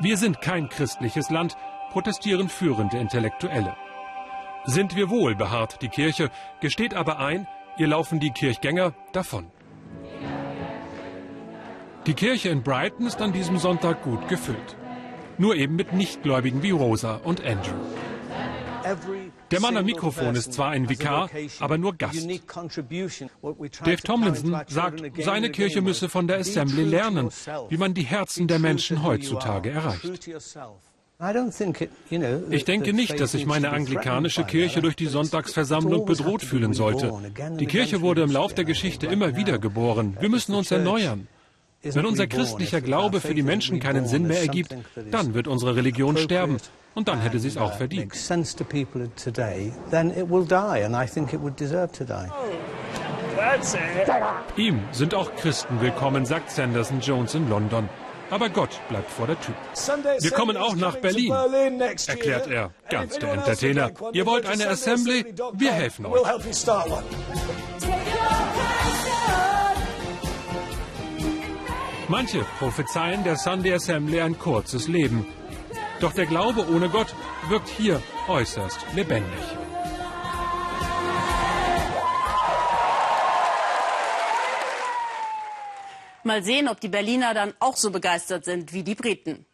Wir 0.01 0.17
sind 0.17 0.41
kein 0.41 0.67
christliches 0.67 1.29
Land, 1.29 1.55
protestieren 1.91 2.49
führende 2.49 2.97
Intellektuelle. 2.97 3.75
Sind 4.65 4.95
wir 4.95 5.11
wohl, 5.11 5.35
beharrt 5.35 5.83
die 5.83 5.89
Kirche, 5.89 6.31
gesteht 6.59 6.95
aber 6.95 7.19
ein, 7.19 7.47
ihr 7.77 7.85
laufen 7.85 8.19
die 8.19 8.31
Kirchgänger 8.31 8.95
davon. 9.13 9.51
Die 12.07 12.15
Kirche 12.15 12.49
in 12.49 12.63
Brighton 12.63 13.05
ist 13.05 13.21
an 13.21 13.31
diesem 13.31 13.59
Sonntag 13.59 14.01
gut 14.01 14.27
gefüllt. 14.27 14.75
Nur 15.37 15.55
eben 15.55 15.75
mit 15.75 15.93
Nichtgläubigen 15.93 16.63
wie 16.63 16.71
Rosa 16.71 17.17
und 17.23 17.45
Andrew. 17.45 17.77
Der 19.51 19.59
Mann 19.59 19.77
am 19.77 19.85
Mikrofon 19.85 20.35
ist 20.35 20.53
zwar 20.53 20.71
ein 20.71 20.89
Vikar, 20.89 21.29
aber 21.59 21.77
nur 21.77 21.95
Gast. 21.95 22.27
Dave 23.83 24.01
Tomlinson 24.03 24.61
sagt, 24.67 25.03
seine 25.19 25.49
Kirche 25.51 25.81
müsse 25.81 26.09
von 26.09 26.27
der 26.27 26.39
Assembly 26.39 26.83
lernen, 26.83 27.29
wie 27.69 27.77
man 27.77 27.93
die 27.93 28.03
Herzen 28.03 28.47
der 28.47 28.59
Menschen 28.59 29.03
heutzutage 29.03 29.71
erreicht. 29.71 30.09
Ich 32.49 32.65
denke 32.65 32.93
nicht, 32.93 33.19
dass 33.19 33.33
sich 33.33 33.45
meine 33.45 33.69
anglikanische 33.69 34.43
Kirche 34.43 34.81
durch 34.81 34.95
die 34.95 35.05
Sonntagsversammlung 35.05 36.05
bedroht 36.05 36.41
fühlen 36.41 36.73
sollte. 36.73 37.13
Die 37.59 37.67
Kirche 37.67 38.01
wurde 38.01 38.23
im 38.23 38.31
Lauf 38.31 38.55
der 38.55 38.65
Geschichte 38.65 39.05
immer 39.05 39.35
wieder 39.35 39.59
geboren. 39.59 40.17
Wir 40.19 40.29
müssen 40.29 40.55
uns 40.55 40.71
erneuern. 40.71 41.27
Wenn 41.83 42.05
unser 42.05 42.27
christlicher 42.27 42.81
Glaube 42.81 43.21
für 43.21 43.33
die 43.33 43.43
Menschen 43.43 43.79
keinen 43.79 44.05
Sinn 44.07 44.27
mehr 44.27 44.41
ergibt, 44.41 44.75
dann 45.09 45.33
wird 45.33 45.47
unsere 45.47 45.75
Religion 45.75 46.17
sterben. 46.17 46.57
Und 46.93 47.07
dann 47.07 47.21
hätte 47.21 47.39
sie 47.39 47.47
es 47.47 47.57
auch 47.57 47.73
verdient. 47.73 48.13
Ihm 54.57 54.79
sind 54.91 55.15
auch 55.15 55.35
Christen 55.35 55.81
willkommen, 55.81 56.25
sagt 56.25 56.51
Sanderson 56.51 56.99
Jones 56.99 57.33
in 57.33 57.49
London. 57.49 57.89
Aber 58.29 58.49
Gott 58.49 58.79
bleibt 58.87 59.09
vor 59.11 59.27
der 59.27 59.39
Tür. 59.39 59.55
Wir 60.19 60.31
kommen 60.31 60.55
auch 60.57 60.75
nach 60.75 60.97
Berlin, 60.97 61.33
erklärt 62.07 62.47
er, 62.47 62.71
ganz 62.89 63.19
der 63.19 63.33
Entertainer. 63.33 63.91
Ihr 64.13 64.25
wollt 64.25 64.45
eine 64.45 64.69
Assembly? 64.69 65.33
Wir 65.53 65.71
helfen 65.71 66.05
euch. 66.05 66.21
Manche 72.11 72.43
prophezeien 72.59 73.23
der 73.23 73.37
Sunday 73.37 73.73
Assembly 73.73 74.19
ein 74.19 74.37
kurzes 74.37 74.89
Leben. 74.89 75.25
Doch 76.01 76.11
der 76.11 76.25
Glaube 76.25 76.69
ohne 76.69 76.89
Gott 76.89 77.15
wirkt 77.47 77.69
hier 77.69 78.03
äußerst 78.27 78.79
lebendig. 78.93 79.45
Mal 86.25 86.43
sehen, 86.43 86.67
ob 86.67 86.81
die 86.81 86.89
Berliner 86.89 87.33
dann 87.33 87.53
auch 87.59 87.77
so 87.77 87.91
begeistert 87.91 88.43
sind 88.43 88.73
wie 88.73 88.83
die 88.83 88.95
Briten. 88.95 89.45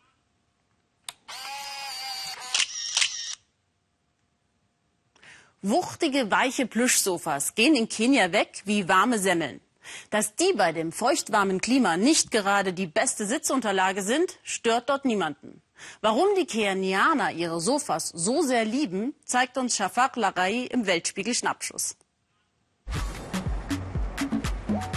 Wuchtige, 5.61 6.31
weiche 6.31 6.65
Plüschsofas 6.65 7.53
gehen 7.53 7.75
in 7.75 7.87
Kenia 7.87 8.31
weg 8.31 8.63
wie 8.65 8.89
warme 8.89 9.19
Semmeln. 9.19 9.61
Dass 10.09 10.35
die 10.35 10.53
bei 10.55 10.71
dem 10.71 10.91
feuchtwarmen 10.91 11.61
Klima 11.61 11.97
nicht 11.97 12.31
gerade 12.31 12.73
die 12.73 12.87
beste 12.87 13.25
Sitzunterlage 13.25 14.01
sind, 14.01 14.39
stört 14.43 14.89
dort 14.89 15.05
niemanden. 15.05 15.61
Warum 16.01 16.27
die 16.37 16.45
Kenianer 16.45 17.31
ihre 17.31 17.61
Sofas 17.61 18.09
so 18.09 18.41
sehr 18.41 18.65
lieben, 18.65 19.13
zeigt 19.25 19.57
uns 19.57 19.75
Shafak 19.75 20.15
Larai 20.15 20.67
im 20.71 20.85
Weltspiegel 20.87 21.33
Schnappschuss. 21.33 21.95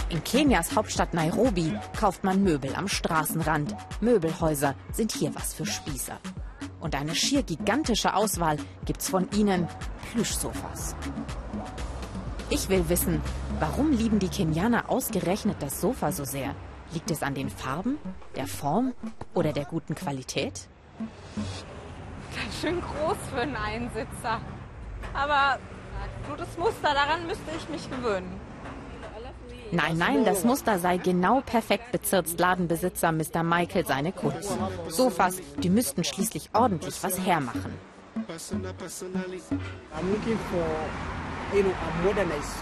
In 0.09 0.23
Kenias 0.23 0.75
Hauptstadt 0.75 1.13
Nairobi 1.13 1.77
kauft 1.97 2.23
man 2.23 2.43
Möbel 2.43 2.75
am 2.75 2.87
Straßenrand. 2.87 3.75
Möbelhäuser 4.01 4.75
sind 4.91 5.13
hier 5.13 5.33
was 5.35 5.53
für 5.53 5.65
Spießer. 5.65 6.19
Und 6.81 6.95
eine 6.95 7.15
schier 7.15 7.43
gigantische 7.43 8.13
Auswahl 8.13 8.57
gibt's 8.85 9.07
von 9.07 9.29
ihnen 9.31 9.67
Plüschsofas. 10.11 10.95
Ich 12.53 12.67
will 12.67 12.89
wissen, 12.89 13.21
warum 13.61 13.91
lieben 13.91 14.19
die 14.19 14.27
Kenianer 14.27 14.89
ausgerechnet 14.89 15.55
das 15.61 15.79
Sofa 15.79 16.11
so 16.11 16.25
sehr? 16.25 16.53
Liegt 16.91 17.09
es 17.09 17.23
an 17.23 17.33
den 17.33 17.49
Farben, 17.49 17.97
der 18.35 18.45
Form 18.45 18.91
oder 19.33 19.53
der 19.53 19.63
guten 19.63 19.95
Qualität? 19.95 20.67
Ganz 22.35 22.59
schön 22.59 22.81
groß 22.81 23.15
für 23.33 23.39
einen 23.39 23.55
Einsitzer. 23.55 24.41
Aber 25.13 25.59
gutes 26.29 26.57
Muster, 26.57 26.93
daran 26.93 27.25
müsste 27.25 27.49
ich 27.57 27.69
mich 27.69 27.89
gewöhnen. 27.89 28.29
Nein, 29.71 29.97
nein, 29.97 30.25
das 30.25 30.43
Muster 30.43 30.77
sei 30.77 30.97
genau 30.97 31.39
perfekt, 31.39 31.93
bezirzt 31.93 32.37
Ladenbesitzer 32.37 33.13
Mr. 33.13 33.43
Michael 33.43 33.85
seine 33.85 34.11
Kunst. 34.11 34.57
Sofas, 34.89 35.37
die 35.63 35.69
müssten 35.69 36.03
schließlich 36.03 36.49
ordentlich 36.51 37.01
was 37.01 37.17
hermachen. 37.25 37.73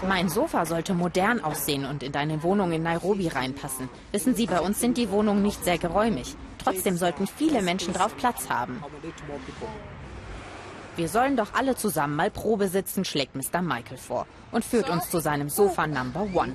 Mein 0.06 0.28
Sofa 0.28 0.66
sollte 0.66 0.94
modern 0.94 1.40
aussehen 1.42 1.84
und 1.84 2.02
in 2.02 2.12
deine 2.12 2.42
Wohnung 2.42 2.72
in 2.72 2.82
Nairobi 2.82 3.28
reinpassen. 3.28 3.88
Wissen 4.12 4.34
Sie, 4.34 4.46
bei 4.46 4.60
uns 4.60 4.80
sind 4.80 4.96
die 4.96 5.10
Wohnungen 5.10 5.42
nicht 5.42 5.64
sehr 5.64 5.78
geräumig. 5.78 6.36
Trotzdem 6.58 6.96
sollten 6.96 7.26
viele 7.26 7.62
Menschen 7.62 7.94
drauf 7.94 8.16
Platz 8.16 8.48
haben. 8.48 8.82
Wir 10.96 11.08
sollen 11.08 11.36
doch 11.36 11.54
alle 11.54 11.76
zusammen 11.76 12.16
mal 12.16 12.30
Probe 12.30 12.68
sitzen, 12.68 13.04
schlägt 13.04 13.34
Mr. 13.34 13.62
Michael 13.62 13.96
vor 13.96 14.26
und 14.50 14.64
führt 14.64 14.90
uns 14.90 15.08
zu 15.08 15.20
seinem 15.20 15.48
Sofa 15.48 15.86
Number 15.86 16.26
One. 16.34 16.54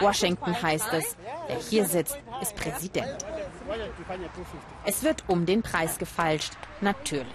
Washington 0.00 0.60
heißt 0.60 0.92
es, 0.92 1.16
wer 1.46 1.56
hier 1.56 1.86
sitzt, 1.86 2.18
ist 2.40 2.56
Präsident. 2.56 3.24
Es 4.84 5.02
wird 5.02 5.24
um 5.28 5.46
den 5.46 5.62
Preis 5.62 5.98
gefalscht. 5.98 6.52
Natürlich. 6.80 7.28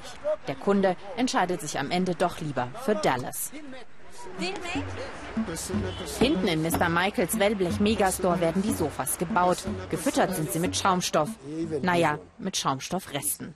Der 0.47 0.55
Kunde 0.55 0.95
entscheidet 1.15 1.61
sich 1.61 1.79
am 1.79 1.91
Ende 1.91 2.15
doch 2.15 2.39
lieber 2.39 2.67
für 2.83 2.95
Dallas. 2.95 3.51
Hinten 6.19 6.47
in 6.47 6.61
Mr. 6.61 6.89
Michaels 6.89 7.39
Wellblech 7.39 7.79
Megastore 7.79 8.39
werden 8.39 8.61
die 8.61 8.73
Sofas 8.73 9.17
gebaut. 9.17 9.63
Gefüttert 9.89 10.35
sind 10.35 10.51
sie 10.51 10.59
mit 10.59 10.75
Schaumstoff. 10.75 11.29
Naja, 11.81 12.19
mit 12.37 12.57
Schaumstoffresten. 12.57 13.55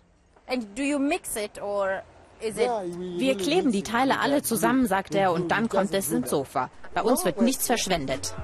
Wir 2.40 3.38
kleben 3.38 3.72
die 3.72 3.84
Teile 3.84 4.20
alle 4.20 4.42
zusammen, 4.42 4.88
sagt 4.88 5.16
er, 5.16 5.32
und 5.32 5.50
dann 5.50 5.70
kommt 5.70 5.94
es 5.94 6.12
ins 6.12 6.30
Sofa. 6.30 6.70
Bei 6.94 7.02
uns 7.02 7.26
wird 7.26 7.42
nichts 7.42 7.68
verschwendet. 7.68 8.36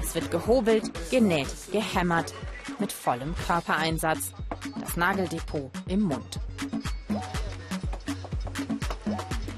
Es 0.00 0.14
wird 0.14 0.30
gehobelt, 0.30 0.90
genäht, 1.10 1.48
gehämmert, 1.72 2.32
mit 2.78 2.92
vollem 2.92 3.34
Körpereinsatz. 3.46 4.32
Das 4.80 4.96
Nageldepot 4.96 5.70
im 5.88 6.02
Mund. 6.02 6.40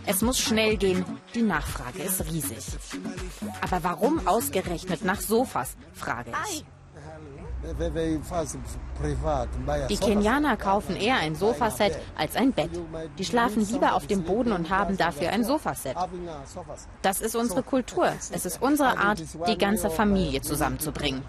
Es 0.07 0.23
muss 0.23 0.39
schnell 0.39 0.77
gehen, 0.77 1.05
die 1.35 1.43
Nachfrage 1.43 2.03
ist 2.03 2.25
riesig. 2.27 2.65
Aber 3.61 3.83
warum 3.83 4.27
ausgerechnet 4.27 5.05
nach 5.05 5.21
Sofas, 5.21 5.77
frage 5.95 6.33
ich. 6.51 6.65
Die 9.89 9.97
Kenianer 9.97 10.57
kaufen 10.57 10.95
eher 10.95 11.17
ein 11.17 11.35
Sofaset 11.35 11.99
als 12.17 12.37
ein 12.37 12.53
Bett. 12.53 12.71
Die 13.19 13.25
schlafen 13.25 13.67
lieber 13.67 13.95
auf 13.95 14.07
dem 14.07 14.23
Boden 14.23 14.53
und 14.53 14.71
haben 14.71 14.97
dafür 14.97 15.31
ein 15.31 15.43
Sofaset. 15.43 15.97
Das 17.03 17.21
ist 17.21 17.35
unsere 17.35 17.63
Kultur. 17.63 18.13
Es 18.31 18.47
ist 18.47 18.63
unsere 18.63 18.99
Art, 18.99 19.23
die 19.49 19.59
ganze 19.59 19.91
Familie 19.91 20.43
zusammenzubringen. 20.43 21.23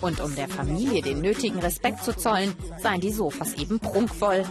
Und 0.00 0.20
um 0.20 0.34
der 0.34 0.48
Familie 0.48 1.02
den 1.02 1.20
nötigen 1.20 1.60
Respekt 1.60 2.02
zu 2.02 2.16
zollen, 2.16 2.54
seien 2.80 3.00
die 3.00 3.12
Sofas 3.12 3.54
eben 3.54 3.78
prunkvoll. 3.78 4.44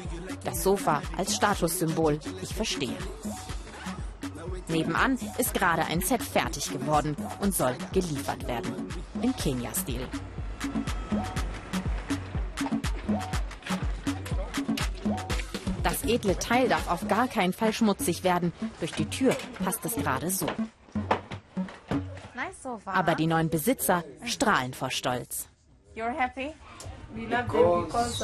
Das 0.44 0.64
Sofa 0.64 1.02
als 1.18 1.36
Statussymbol. 1.36 2.20
Ich 2.42 2.54
verstehe. 2.54 2.96
Nebenan 4.68 5.18
ist 5.38 5.54
gerade 5.54 5.84
ein 5.86 6.02
Set 6.02 6.24
fertig 6.24 6.72
geworden 6.72 7.16
und 7.42 7.54
soll 7.54 7.76
geliefert 7.92 8.48
werden. 8.48 8.74
Im 9.22 9.36
Kenia-Stil. 9.36 10.08
Das 15.84 16.04
edle 16.06 16.38
Teil 16.40 16.70
darf 16.70 16.90
auf 16.90 17.08
gar 17.08 17.28
keinen 17.28 17.54
Fall 17.54 17.74
schmutzig 17.74 18.24
werden. 18.24 18.54
Durch 18.80 18.94
die 18.94 19.06
Tür 19.06 19.36
passt 19.64 19.84
es 19.84 19.96
gerade 19.96 20.30
so. 20.30 20.48
Aber 22.94 23.16
die 23.16 23.28
neuen 23.28 23.50
Besitzer 23.50 24.04
strahlen 24.26 24.74
vor 24.74 24.92
Stolz. 24.92 25.48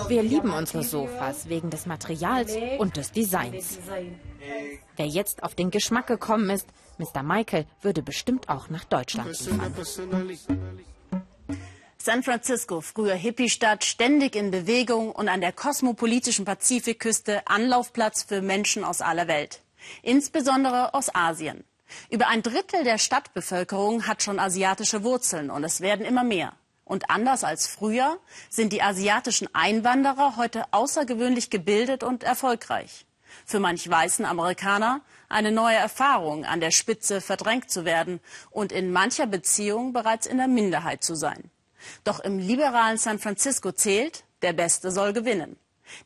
Wir 0.08 0.24
lieben 0.24 0.52
unsere 0.54 0.84
Sofas 0.84 1.50
wegen 1.50 1.70
des 1.70 1.86
Materials 1.86 2.56
und 2.78 2.96
des 2.96 3.12
Designs. 3.12 3.80
Wer 4.96 5.08
jetzt 5.08 5.44
auf 5.44 5.56
den 5.56 5.72
Geschmack 5.72 6.08
gekommen 6.08 6.50
ist, 6.50 6.68
Mr. 6.98 7.22
Michael 7.22 7.66
würde 7.82 8.02
bestimmt 8.02 8.50
auch 8.50 8.70
nach 8.70 8.86
Deutschland 8.86 9.38
liefern. 9.40 9.74
San 12.00 12.24
Francisco, 12.24 12.80
früher 12.80 13.16
Hippie-Stadt, 13.16 13.84
ständig 13.84 14.38
in 14.38 14.50
Bewegung 14.50 15.12
und 15.12 15.28
an 15.28 15.42
der 15.42 15.52
kosmopolitischen 15.52 16.46
Pazifikküste 16.46 17.46
Anlaufplatz 17.48 18.24
für 18.24 18.42
Menschen 18.42 18.86
aus 18.86 19.02
aller 19.02 19.28
Welt, 19.28 19.62
insbesondere 20.04 20.94
aus 20.94 21.14
Asien. 21.14 21.66
Über 22.10 22.28
ein 22.28 22.44
Drittel 22.44 22.84
der 22.84 22.98
Stadtbevölkerung 22.98 24.08
hat 24.08 24.24
schon 24.24 24.40
asiatische 24.40 25.04
Wurzeln 25.04 25.50
und 25.50 25.64
es 25.64 25.82
werden 25.82 26.06
immer 26.06 26.24
mehr. 26.24 26.54
Und 26.84 27.10
anders 27.10 27.44
als 27.44 27.68
früher 27.68 28.18
sind 28.50 28.72
die 28.72 28.82
asiatischen 28.82 29.54
Einwanderer 29.54 30.38
heute 30.38 30.66
außergewöhnlich 30.72 31.50
gebildet 31.50 32.04
und 32.04 32.24
erfolgreich. 32.24 33.06
Für 33.46 33.60
manch 33.60 33.90
weißen 33.90 34.26
Amerikaner 34.26 35.02
eine 35.30 35.52
neue 35.52 35.76
Erfahrung, 35.76 36.46
an 36.46 36.62
der 36.62 36.72
Spitze 36.72 37.20
verdrängt 37.20 37.70
zu 37.70 37.84
werden 37.84 38.22
und 38.52 38.72
in 38.72 38.92
mancher 38.92 39.28
Beziehung 39.28 39.92
bereits 39.94 40.26
in 40.26 40.38
der 40.38 40.48
Minderheit 40.48 41.04
zu 41.04 41.16
sein. 41.16 41.52
Doch 42.04 42.20
im 42.20 42.40
liberalen 42.40 42.98
San 42.98 43.20
Francisco 43.20 43.72
zählt, 43.72 44.24
der 44.42 44.54
Beste 44.54 44.92
soll 44.92 45.14
gewinnen. 45.14 45.58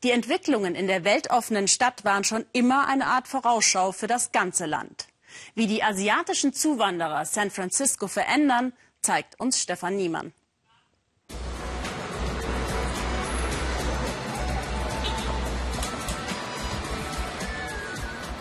Die 0.03 0.11
Entwicklungen 0.11 0.75
in 0.75 0.87
der 0.87 1.03
weltoffenen 1.03 1.67
Stadt 1.67 2.03
waren 2.05 2.23
schon 2.23 2.45
immer 2.53 2.87
eine 2.87 3.07
Art 3.07 3.27
Vorausschau 3.27 3.91
für 3.91 4.07
das 4.07 4.31
ganze 4.31 4.65
Land. 4.65 5.07
Wie 5.55 5.67
die 5.67 5.83
asiatischen 5.83 6.53
Zuwanderer 6.53 7.25
San 7.25 7.51
Francisco 7.51 8.07
verändern, 8.07 8.73
zeigt 9.01 9.39
uns 9.39 9.61
Stefan 9.61 9.95
Niemann. 9.95 10.33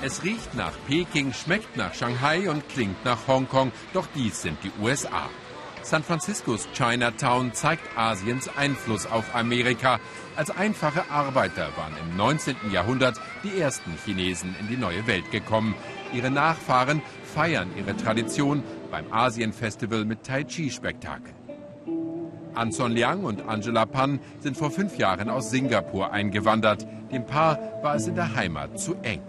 Es 0.03 0.23
riecht 0.25 0.55
nach 0.55 0.73
Peking, 0.89 1.35
schmeckt 1.35 1.77
nach 1.77 1.93
Shanghai 1.93 2.49
und 2.49 2.67
klingt 2.71 3.05
nach 3.05 3.27
Hongkong, 3.27 3.71
doch 3.93 4.07
dies 4.15 4.41
sind 4.41 4.57
die 4.65 4.73
USA. 4.81 5.29
San 5.83 6.03
Franciscos 6.03 6.69
Chinatown 6.73 7.53
zeigt 7.53 7.83
Asiens 7.99 8.49
Einfluss 8.57 9.07
auf 9.07 9.35
Amerika. 9.35 9.99
Als 10.37 10.51
einfache 10.51 11.11
Arbeiter 11.11 11.69
waren 11.77 11.95
im 11.99 12.17
19. 12.17 12.57
Jahrhundert 12.71 13.21
die 13.45 13.61
ersten 13.61 13.93
Chinesen 14.05 14.55
in 14.59 14.69
die 14.69 14.77
neue 14.77 15.07
Welt 15.07 15.31
gekommen. 15.31 15.75
Ihre 16.13 16.31
Nachfahren 16.31 17.03
feiern 17.35 17.71
ihre 17.77 17.97
Tradition 17.97 18.63
beim 18.91 19.13
Asien-Festival 19.13 20.05
mit 20.05 20.25
Tai 20.25 20.45
Chi-Spektakel. 20.45 21.33
Anson 22.55 22.93
Liang 22.93 23.25
und 23.25 23.49
Angela 23.49 23.87
Pan 23.87 24.19
sind 24.41 24.57
vor 24.57 24.71
fünf 24.71 24.99
Jahren 24.99 25.31
aus 25.31 25.51
Singapur 25.51 26.13
eingewandert. 26.13 26.87
Dem 27.13 27.25
Paar 27.27 27.59
war 27.83 27.95
es 27.95 28.07
in 28.07 28.15
der 28.17 28.35
Heimat 28.35 28.79
zu 28.79 28.97
eng. 29.03 29.23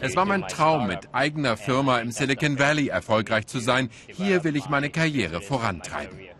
Es 0.00 0.16
war 0.16 0.24
mein 0.24 0.48
Traum, 0.48 0.86
mit 0.88 1.08
eigener 1.12 1.56
Firma 1.56 1.98
im 1.98 2.10
Silicon 2.10 2.58
Valley 2.58 2.88
erfolgreich 2.88 3.46
zu 3.46 3.60
sein. 3.60 3.88
Hier 4.08 4.42
will 4.42 4.56
ich 4.56 4.68
meine 4.68 4.90
Karriere 4.90 5.40
vorantreiben. 5.40 6.31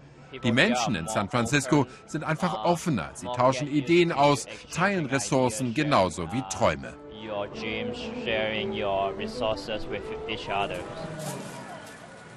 Die 0.43 0.53
Menschen 0.53 0.97
in 0.97 1.07
San 1.07 1.29
Francisco 1.29 1.87
sind 2.07 2.25
einfach 2.25 2.65
offener. 2.65 3.11
Sie 3.15 3.27
tauschen 3.27 3.69
Ideen 3.69 4.11
aus, 4.11 4.47
teilen 4.75 5.07
Ressourcen 5.07 5.73
genauso 5.73 6.33
wie 6.33 6.43
Träume. 6.51 6.95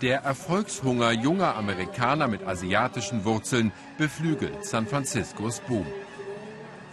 Der 0.01 0.23
Erfolgshunger 0.23 1.11
junger 1.11 1.55
Amerikaner 1.55 2.27
mit 2.27 2.45
asiatischen 2.45 3.25
Wurzeln 3.25 3.71
beflügelt 3.97 4.63
San 4.65 4.85
Franciscos 4.85 5.61
Boom. 5.61 5.87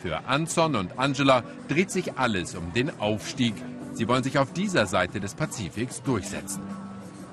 Für 0.00 0.24
Anson 0.26 0.76
und 0.76 0.98
Angela 0.98 1.44
dreht 1.68 1.90
sich 1.90 2.18
alles 2.18 2.54
um 2.54 2.72
den 2.72 2.98
Aufstieg. 3.00 3.54
Sie 3.92 4.08
wollen 4.08 4.22
sich 4.24 4.38
auf 4.38 4.52
dieser 4.52 4.86
Seite 4.86 5.20
des 5.20 5.34
Pazifiks 5.34 6.02
durchsetzen. 6.02 6.62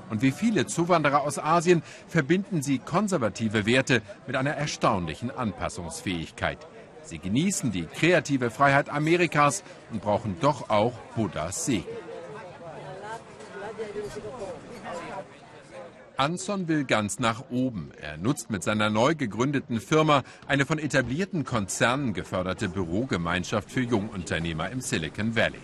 Und 0.09 0.21
wie 0.21 0.31
viele 0.31 0.65
Zuwanderer 0.65 1.21
aus 1.21 1.39
Asien 1.39 1.83
verbinden 2.07 2.61
sie 2.61 2.79
konservative 2.79 3.65
Werte 3.65 4.01
mit 4.27 4.35
einer 4.35 4.51
erstaunlichen 4.51 5.31
Anpassungsfähigkeit. 5.31 6.57
Sie 7.03 7.19
genießen 7.19 7.71
die 7.71 7.85
kreative 7.85 8.51
Freiheit 8.51 8.89
Amerikas 8.89 9.63
und 9.91 10.01
brauchen 10.01 10.37
doch 10.41 10.69
auch 10.69 10.93
Buddhas 11.15 11.65
Segen. 11.65 11.85
Anson 16.17 16.67
will 16.67 16.83
ganz 16.83 17.19
nach 17.19 17.49
oben. 17.49 17.91
Er 18.01 18.17
nutzt 18.17 18.49
mit 18.49 18.61
seiner 18.61 18.89
neu 18.89 19.15
gegründeten 19.15 19.79
Firma 19.79 20.23
eine 20.47 20.65
von 20.65 20.77
etablierten 20.77 21.45
Konzernen 21.45 22.13
geförderte 22.13 22.67
Bürogemeinschaft 22.67 23.71
für 23.71 23.81
Jungunternehmer 23.81 24.69
im 24.69 24.81
Silicon 24.81 25.37
Valley. 25.37 25.61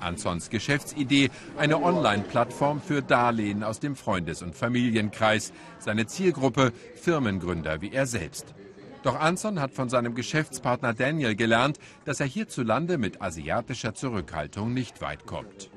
Ansons 0.00 0.50
Geschäftsidee, 0.50 1.30
eine 1.56 1.82
Online-Plattform 1.82 2.80
für 2.80 3.02
Darlehen 3.02 3.62
aus 3.64 3.80
dem 3.80 3.96
Freundes- 3.96 4.42
und 4.42 4.54
Familienkreis. 4.54 5.52
Seine 5.78 6.06
Zielgruppe 6.06 6.72
Firmengründer 6.94 7.80
wie 7.80 7.92
er 7.92 8.06
selbst. 8.06 8.54
Doch 9.02 9.20
Anson 9.20 9.60
hat 9.60 9.72
von 9.72 9.88
seinem 9.88 10.14
Geschäftspartner 10.14 10.92
Daniel 10.92 11.36
gelernt, 11.36 11.78
dass 12.04 12.18
er 12.18 12.26
hierzulande 12.26 12.98
mit 12.98 13.22
asiatischer 13.22 13.94
Zurückhaltung 13.94 14.74
nicht 14.74 15.00
weit 15.00 15.26
kommt. 15.26 15.70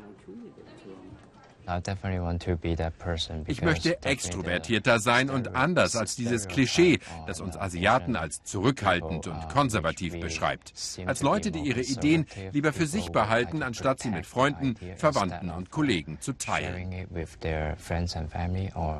Ich 3.48 3.62
möchte 3.62 4.04
extrovertierter 4.04 5.00
sein 5.00 5.30
und 5.30 5.56
anders 5.56 5.96
als 5.96 6.16
dieses 6.16 6.48
Klischee, 6.48 7.00
das 7.28 7.42
uns 7.42 7.58
Asiaten 7.58 8.16
als 8.16 8.44
zurückhaltend 8.44 9.28
und 9.28 9.38
uh, 9.38 9.48
konservativ 9.48 10.20
beschreibt. 10.20 10.74
Als 11.06 11.22
Leute, 11.22 11.52
die 11.52 11.60
ihre 11.60 11.82
Ideen 11.82 12.26
lieber 12.52 12.74
für 12.74 12.88
sich 12.88 13.12
behalten, 13.12 13.64
anstatt 13.64 14.00
sie 14.00 14.10
mit 14.10 14.26
Freunden, 14.26 14.76
Verwandten 14.96 15.50
und 15.52 15.70
Kollegen 15.70 16.20
zu 16.20 16.34
teilen. 16.34 17.08
Uh, 18.76 18.96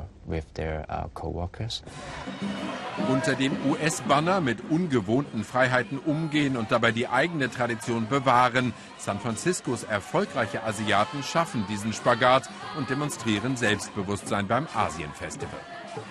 Unter 3.08 3.34
dem 3.34 3.52
US-Banner 3.68 4.40
mit 4.40 4.58
ungewohnten 4.70 5.44
Freiheiten 5.44 5.98
umgehen 5.98 6.56
und 6.56 6.70
dabei 6.70 6.92
die 6.92 7.08
eigene 7.08 7.50
Tradition 7.50 8.06
bewahren. 8.08 8.72
San 8.98 9.18
Franciscos 9.18 9.82
erfolgreiche 9.82 10.62
Asiaten 10.62 11.22
schaffen 11.22 11.64
diesen 11.68 11.92
Spagat 11.92 12.48
und 12.76 12.90
demonstrieren 12.90 13.56
Selbstbewusstsein 13.56 14.46
beim 14.46 14.66
Asienfestival. 14.74 15.60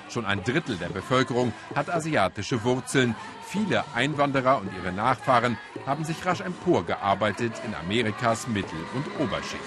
Schon 0.09 0.25
ein 0.25 0.43
Drittel 0.43 0.77
der 0.77 0.89
Bevölkerung 0.89 1.53
hat 1.75 1.89
asiatische 1.89 2.63
Wurzeln. 2.63 3.15
Viele 3.45 3.83
Einwanderer 3.95 4.59
und 4.59 4.69
ihre 4.77 4.91
Nachfahren 4.91 5.57
haben 5.85 6.03
sich 6.03 6.25
rasch 6.25 6.41
emporgearbeitet 6.41 7.53
in 7.65 7.73
Amerikas 7.75 8.47
Mittel- 8.47 8.85
und 8.93 9.05
Oberschicht. 9.19 9.63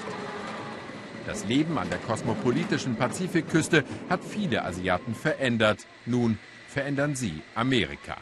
Das 1.27 1.45
Leben 1.45 1.79
an 1.79 1.89
der 1.89 1.99
kosmopolitischen 1.99 2.97
Pazifikküste 2.97 3.85
hat 4.11 4.25
viele 4.25 4.65
Asiaten 4.65 5.15
verändert. 5.15 5.87
Nun 6.05 6.39
verändern 6.69 7.15
sie 7.15 7.43
Amerika. 7.55 8.17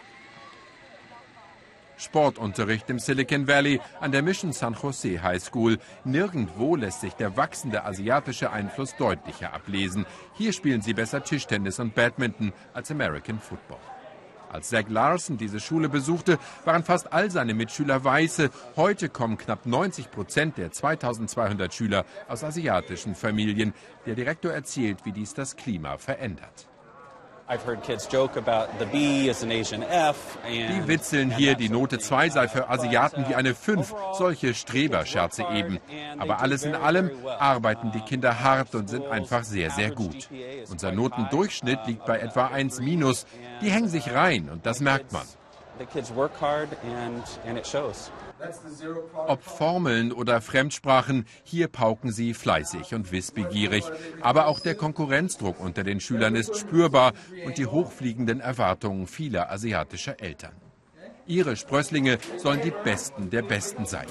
Sportunterricht 2.01 2.89
im 2.89 2.99
Silicon 2.99 3.47
Valley 3.47 3.81
an 4.01 4.11
der 4.11 4.23
Mission 4.23 4.53
San 4.53 4.75
Jose 4.75 5.23
High 5.23 5.43
School. 5.43 5.79
Nirgendwo 6.05 6.75
lässt 6.75 7.03
sich 7.03 7.13
der 7.15 7.37
wachsende 7.37 7.85
asiatische 7.85 8.51
Einfluss 8.51 8.97
deutlicher 8.97 9.53
ablesen. 9.53 10.07
Hier 10.35 10.53
spielen 10.53 10.81
sie 10.81 10.95
besser 10.95 11.23
Tischtennis 11.23 11.79
und 11.79 11.95
Badminton 11.95 12.53
als 12.73 12.91
American 12.91 13.39
Football. 13.39 13.79
Als 14.51 14.71
Zach 14.71 14.89
Larson 14.89 15.37
diese 15.37 15.61
Schule 15.61 15.89
besuchte, 15.89 16.39
waren 16.65 16.83
fast 16.83 17.13
all 17.13 17.31
seine 17.31 17.55
Mitschüler 17.55 18.03
Weiße. 18.03 18.51
Heute 18.75 19.09
kommen 19.09 19.39
knapp 19.39 19.65
90 19.65 20.11
Prozent 20.11 20.59
der 20.59 20.73
2200 20.73 21.73
Schüler 21.73 22.05
aus 22.27 22.43
asiatischen 22.43 23.15
Familien. 23.15 23.75
Der 24.07 24.17
Direktor 24.17 24.51
erzählt, 24.53 25.05
wie 25.05 25.13
dies 25.13 25.35
das 25.35 25.55
Klima 25.55 25.99
verändert. 25.99 26.70
Die 30.47 30.87
witzeln 30.87 31.31
hier, 31.31 31.57
die 31.57 31.69
Note 31.69 31.99
2 31.99 32.31
sei 32.31 32.49
für 32.49 32.69
Asiaten 32.69 33.29
wie 33.29 33.35
eine 33.35 33.55
5. 33.55 33.93
Solche 34.13 34.55
Streberscherze 34.55 35.45
eben. 35.53 35.81
Aber 36.19 36.41
alles 36.41 36.63
in 36.63 36.75
allem 36.75 37.11
arbeiten 37.27 37.91
die 37.93 38.01
Kinder 38.01 38.41
hart 38.41 38.75
und 38.75 38.89
sind 38.89 39.07
einfach 39.07 39.43
sehr, 39.45 39.71
sehr 39.71 39.91
gut. 39.91 40.29
Unser 40.71 40.93
Notendurchschnitt 40.93 41.81
liegt 41.87 42.07
bei 42.07 42.19
etwa 42.21 42.47
1 42.47 42.81
minus. 42.81 43.27
Die 43.61 43.71
hängen 43.71 43.89
sich 43.89 44.13
rein 44.13 44.49
und 44.49 44.65
das 44.65 44.81
merkt 44.81 45.13
man. 45.13 45.27
Ob 49.15 49.43
Formeln 49.43 50.13
oder 50.13 50.41
Fremdsprachen, 50.41 51.27
hier 51.45 51.69
pauken 51.69 52.13
sie 52.13 52.35
fleißig 52.35 52.95
und 52.95 53.13
wissbegierig. 53.13 53.85
Aber 54.21 54.47
auch 54.47 54.61
der 54.61 54.75
Konkurrenzdruck 54.75 55.61
unter 55.61 55.85
den 55.85 56.01
Schülern 56.01 56.35
ist 56.35 56.57
spürbar 56.57 57.13
und 57.45 57.59
die 57.59 57.67
hochfliegenden 57.67 58.41
Erwartungen 58.41 59.07
vieler 59.07 59.51
asiatischer 59.51 60.21
Eltern. 60.21 60.53
Ihre 61.27 61.57
Sprösslinge 61.57 62.19
sollen 62.39 62.61
die 62.63 62.73
Besten 62.73 63.31
der 63.31 63.43
Besten 63.43 63.87
sein. 63.87 64.07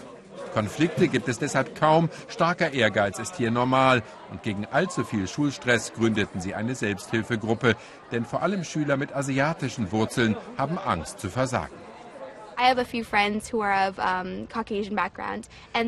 Konflikte 0.53 1.07
gibt 1.07 1.27
es 1.27 1.37
deshalb 1.37 1.75
kaum, 1.75 2.09
starker 2.27 2.73
Ehrgeiz 2.73 3.19
ist 3.19 3.35
hier 3.35 3.51
normal 3.51 4.01
und 4.31 4.41
gegen 4.41 4.65
allzu 4.65 5.03
viel 5.03 5.27
Schulstress 5.27 5.93
gründeten 5.93 6.41
sie 6.41 6.55
eine 6.55 6.75
Selbsthilfegruppe, 6.75 7.75
denn 8.11 8.25
vor 8.25 8.41
allem 8.41 8.63
Schüler 8.63 8.97
mit 8.97 9.13
asiatischen 9.13 9.91
Wurzeln 9.91 10.35
haben 10.57 10.77
Angst 10.77 11.19
zu 11.19 11.29
versagen. 11.29 11.75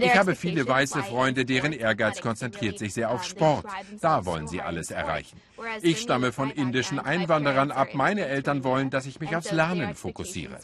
Ich 0.01 0.15
habe 0.15 0.35
viele 0.35 0.67
weiße 0.67 1.03
Freunde, 1.03 1.45
deren 1.45 1.73
Ehrgeiz 1.73 2.21
konzentriert 2.21 2.79
sich 2.79 2.93
sehr 2.93 3.11
auf 3.11 3.23
Sport. 3.23 3.65
Da 3.99 4.25
wollen 4.25 4.47
sie 4.47 4.61
alles 4.61 4.91
erreichen. 4.91 5.39
Ich 5.81 6.01
stamme 6.01 6.31
von 6.31 6.49
indischen 6.49 6.99
Einwanderern 6.99 7.71
ab. 7.71 7.89
Meine 7.93 8.25
Eltern 8.25 8.63
wollen, 8.63 8.89
dass 8.89 9.05
ich 9.05 9.19
mich 9.19 9.35
aufs 9.35 9.51
Lernen 9.51 9.95
fokussiere. 9.95 10.57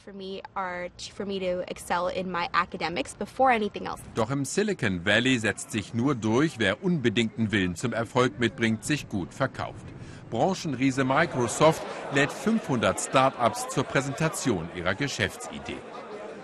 Doch 4.15 4.31
im 4.31 4.45
Silicon 4.45 5.05
Valley 5.05 5.39
setzt 5.39 5.71
sich 5.71 5.93
nur 5.93 6.15
durch, 6.15 6.59
wer 6.59 6.83
unbedingten 6.83 7.51
Willen 7.51 7.75
zum 7.75 7.93
Erfolg 7.93 8.39
mitbringt, 8.39 8.83
sich 8.83 9.09
gut 9.09 9.33
verkauft. 9.33 9.85
Branchenriese 10.29 11.03
Microsoft 11.03 11.81
lädt 12.13 12.31
500 12.31 12.99
Start-ups 12.99 13.69
zur 13.69 13.83
Präsentation 13.83 14.69
ihrer 14.75 14.95
Geschäftsidee. 14.95 15.77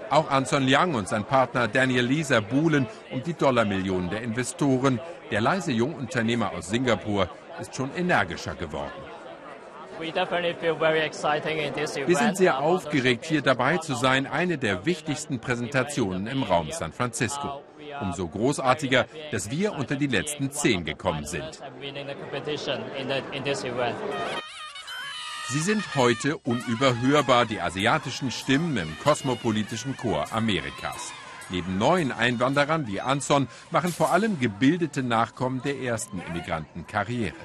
Auch 0.10 0.30
Anson 0.30 0.64
Liang 0.64 0.94
und 0.94 1.08
sein 1.08 1.26
Partner 1.26 1.68
Daniel 1.68 2.06
Lisa 2.06 2.40
buhlen 2.40 2.88
um 3.12 3.24
die 3.24 3.34
Dollarmillionen 3.34 4.10
der 4.10 4.22
Investoren. 4.22 5.00
Der 5.32 5.42
leise 5.42 5.72
Jungunternehmer 5.72 6.52
aus 6.52 6.70
Singapur 6.70 7.30
ist 7.60 7.76
schon 7.76 7.92
energischer 7.96 8.56
geworden. 8.56 8.92
Wir 10.00 12.18
sind 12.18 12.38
sehr 12.38 12.60
aufgeregt, 12.60 13.26
hier 13.26 13.42
dabei 13.42 13.78
zu 13.78 13.94
sein, 13.94 14.26
eine 14.26 14.58
der 14.58 14.86
wichtigsten 14.86 15.40
Präsentationen 15.40 16.28
im 16.28 16.44
Raum 16.44 16.72
San 16.72 16.92
Francisco. 16.92 17.62
Umso 18.02 18.28
großartiger, 18.28 19.06
dass 19.32 19.52
wir 19.52 19.74
unter 19.74 19.96
die 19.96 20.08
letzten 20.08 20.52
zehn 20.52 20.84
gekommen 20.84 21.26
sind. 21.26 21.62
Sie 25.50 25.60
sind 25.60 25.96
heute 25.96 26.38
unüberhörbar 26.38 27.46
die 27.46 27.62
asiatischen 27.62 28.32
Stimmen 28.32 28.78
im 28.78 28.98
kosmopolitischen 29.04 29.96
Chor 29.96 30.26
Amerikas. 30.32 31.14
Neben 31.50 31.78
neuen 31.78 32.12
Einwanderern 32.12 32.88
wie 32.88 33.02
Anson 33.02 33.48
machen 33.72 33.92
vor 33.92 34.12
allem 34.12 34.40
gebildete 34.40 35.04
Nachkommen 35.04 35.62
der 35.64 35.80
ersten 35.80 36.22
Immigranten 36.22 36.88
Karriere. 36.88 37.36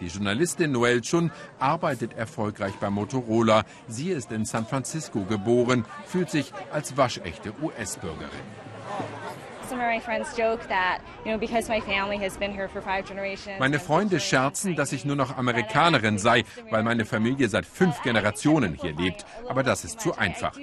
Die 0.00 0.06
Journalistin 0.06 0.72
Noelle 0.72 1.00
Chun 1.00 1.30
arbeitet 1.58 2.14
erfolgreich 2.14 2.74
bei 2.80 2.90
Motorola. 2.90 3.64
Sie 3.88 4.10
ist 4.10 4.32
in 4.32 4.44
San 4.44 4.66
Francisco 4.66 5.24
geboren, 5.24 5.84
fühlt 6.06 6.30
sich 6.30 6.52
als 6.72 6.96
waschechte 6.96 7.52
US-Bürgerin. 7.62 8.30
Meine 13.58 13.80
Freunde 13.80 14.20
scherzen, 14.20 14.76
dass 14.76 14.92
ich 14.92 15.04
nur 15.04 15.16
noch 15.16 15.36
Amerikanerin 15.38 16.18
sei, 16.18 16.44
weil 16.70 16.82
meine 16.82 17.06
Familie 17.06 17.48
seit 17.48 17.64
fünf 17.64 18.02
Generationen 18.02 18.74
hier 18.74 18.94
lebt. 18.94 19.24
Aber 19.48 19.62
das 19.62 19.84
ist 19.84 20.00
zu 20.00 20.16
einfach. 20.18 20.56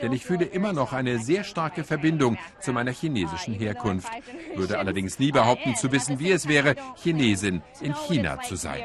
Denn 0.00 0.12
ich 0.12 0.24
fühle 0.24 0.44
immer 0.44 0.72
noch 0.72 0.92
eine 0.92 1.18
sehr 1.18 1.44
starke 1.44 1.84
Verbindung 1.84 2.38
zu 2.60 2.72
meiner 2.72 2.92
chinesischen 2.92 3.54
Herkunft. 3.54 4.10
Würde 4.54 4.78
allerdings 4.78 5.18
nie 5.18 5.32
behaupten 5.32 5.74
zu 5.76 5.92
wissen, 5.92 6.18
wie 6.18 6.32
es 6.32 6.48
wäre, 6.48 6.74
Chinesin 7.02 7.62
in 7.80 7.94
China 7.94 8.40
zu 8.40 8.56
sein. 8.56 8.82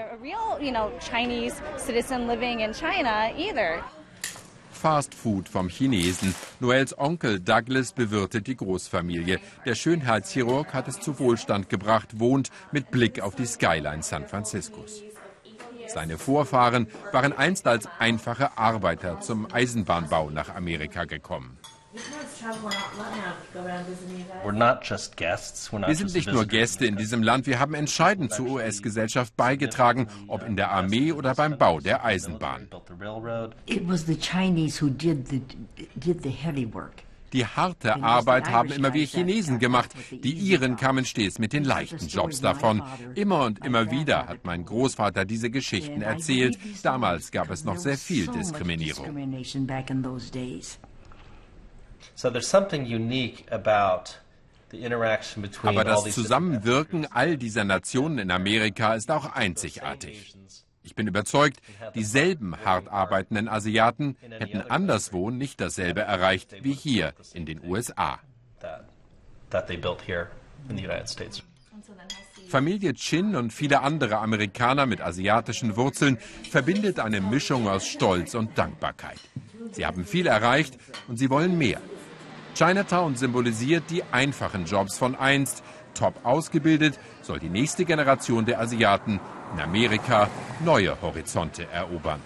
Fast 4.72 5.16
Food 5.16 5.48
vom 5.48 5.70
Chinesen. 5.70 6.36
Noels 6.60 6.98
Onkel 6.98 7.40
Douglas 7.40 7.94
bewirtet 7.94 8.48
die 8.48 8.58
Großfamilie. 8.58 9.40
Der 9.66 9.76
Schönheitschirurg 9.76 10.74
hat 10.74 10.90
es 10.90 11.00
zu 11.00 11.20
Wohlstand 11.20 11.70
gebracht, 11.70 12.20
wohnt 12.20 12.50
mit 12.74 12.92
Blick 12.92 13.22
auf 13.22 13.36
die 13.36 13.46
Skyline 13.46 14.04
San 14.04 14.28
Franciscos. 14.28 15.02
Seine 15.88 16.18
Vorfahren 16.18 16.88
waren 17.12 17.34
einst 17.34 17.68
als 17.68 17.88
einfache 18.00 18.58
Arbeiter 18.58 19.22
zum 19.22 19.48
Eisenbahnbau 19.52 20.30
nach 20.30 20.54
Amerika 20.56 21.06
gekommen. 21.06 21.58
Wir 25.88 25.96
sind 25.96 26.14
nicht 26.14 26.32
nur 26.32 26.46
Gäste 26.46 26.86
in 26.88 26.96
diesem 26.96 27.22
Land, 27.22 27.46
wir 27.46 27.60
haben 27.60 27.76
entscheidend 27.76 28.34
zur 28.34 28.48
US-Gesellschaft 28.48 29.38
beigetragen, 29.38 30.08
ob 30.28 30.44
in 30.44 30.56
der 30.56 30.72
Armee 30.72 31.12
oder 31.12 31.36
beim 31.36 31.58
Bau 31.58 31.80
der 31.80 32.04
Eisenbahn. 32.04 32.68
Die 37.34 37.46
harte 37.46 38.02
Arbeit 38.04 38.50
haben 38.50 38.72
immer 38.72 38.94
wir 38.94 39.06
Chinesen 39.06 39.60
gemacht. 39.60 39.92
Die 40.12 40.34
Iren 40.34 40.76
kamen 40.76 41.04
stets 41.04 41.40
mit 41.40 41.52
den 41.52 41.64
leichten 41.64 42.08
Jobs 42.08 42.42
davon. 42.42 42.84
Immer 43.16 43.46
und 43.46 43.66
immer 43.66 43.90
wieder 43.92 44.28
hat 44.28 44.46
mein 44.46 44.66
Großvater 44.66 45.26
diese 45.26 45.50
Geschichten 45.50 46.02
erzählt. 46.02 46.58
Damals 46.84 47.32
gab 47.32 47.50
es 47.50 47.64
noch 47.64 47.78
sehr 47.78 47.98
viel 47.98 48.28
Diskriminierung. 48.28 49.08
Aber 55.64 55.84
das 55.84 56.04
Zusammenwirken 56.12 57.08
all 57.12 57.38
dieser 57.38 57.64
Nationen 57.64 58.18
in 58.20 58.32
Amerika 58.32 58.94
ist 58.96 59.12
auch 59.12 59.34
einzigartig. 59.34 60.36
Ich 60.94 60.96
bin 60.96 61.08
überzeugt, 61.08 61.60
dieselben 61.96 62.56
hart 62.64 62.88
arbeitenden 62.88 63.50
Asiaten 63.50 64.16
hätten 64.30 64.62
anderswo 64.62 65.32
nicht 65.32 65.60
dasselbe 65.60 66.02
erreicht 66.02 66.54
wie 66.62 66.74
hier 66.74 67.16
in 67.34 67.48
den 67.48 67.66
USA. 67.66 68.20
Familie 72.48 72.94
Chin 72.94 73.36
und 73.36 73.52
viele 73.52 73.82
andere 73.82 74.20
Amerikaner 74.20 74.86
mit 74.86 75.02
asiatischen 75.02 75.76
Wurzeln 75.78 76.20
verbindet 76.52 77.00
eine 77.00 77.22
Mischung 77.22 77.68
aus 77.68 77.88
Stolz 77.88 78.36
und 78.36 78.56
Dankbarkeit. 78.56 79.20
Sie 79.72 79.88
haben 79.88 80.06
viel 80.06 80.28
erreicht 80.28 80.78
und 81.08 81.18
sie 81.18 81.32
wollen 81.32 81.58
mehr. 81.58 81.82
Chinatown 82.54 83.16
symbolisiert 83.16 83.86
die 83.90 84.04
einfachen 84.12 84.66
Jobs 84.66 85.00
von 85.00 85.16
einst. 85.16 85.64
Top 85.96 86.24
ausgebildet 86.24 87.00
soll 87.24 87.40
die 87.40 87.50
nächste 87.50 87.84
Generation 87.84 88.46
der 88.46 88.60
Asiaten 88.60 89.20
in 89.54 89.60
Amerika 89.60 90.30
neue 90.64 91.00
Horizonte 91.02 91.68
erobern. 91.72 92.22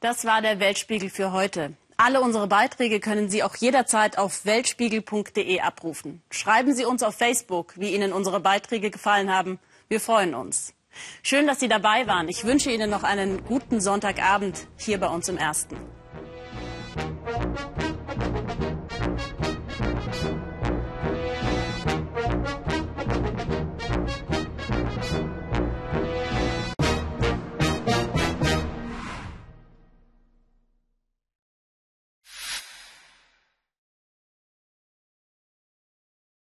Das 0.00 0.24
war 0.24 0.42
der 0.42 0.60
Weltspiegel 0.60 1.10
für 1.10 1.32
heute. 1.32 1.72
Alle 1.96 2.20
unsere 2.20 2.48
Beiträge 2.48 3.00
können 3.00 3.30
Sie 3.30 3.42
auch 3.42 3.56
jederzeit 3.56 4.18
auf 4.18 4.44
weltspiegel.de 4.44 5.60
abrufen. 5.60 6.22
Schreiben 6.30 6.74
Sie 6.74 6.84
uns 6.84 7.02
auf 7.02 7.14
Facebook, 7.14 7.74
wie 7.76 7.94
Ihnen 7.94 8.12
unsere 8.12 8.40
Beiträge 8.40 8.90
gefallen 8.90 9.32
haben. 9.32 9.58
Wir 9.88 10.00
freuen 10.00 10.34
uns. 10.34 10.74
Schön, 11.22 11.46
dass 11.46 11.60
Sie 11.60 11.68
dabei 11.68 12.06
waren. 12.06 12.28
Ich 12.28 12.44
wünsche 12.44 12.70
Ihnen 12.70 12.90
noch 12.90 13.02
einen 13.02 13.44
guten 13.44 13.80
Sonntagabend 13.80 14.66
hier 14.76 14.98
bei 14.98 15.08
uns 15.08 15.28
im 15.28 15.38
Ersten. 15.38 15.76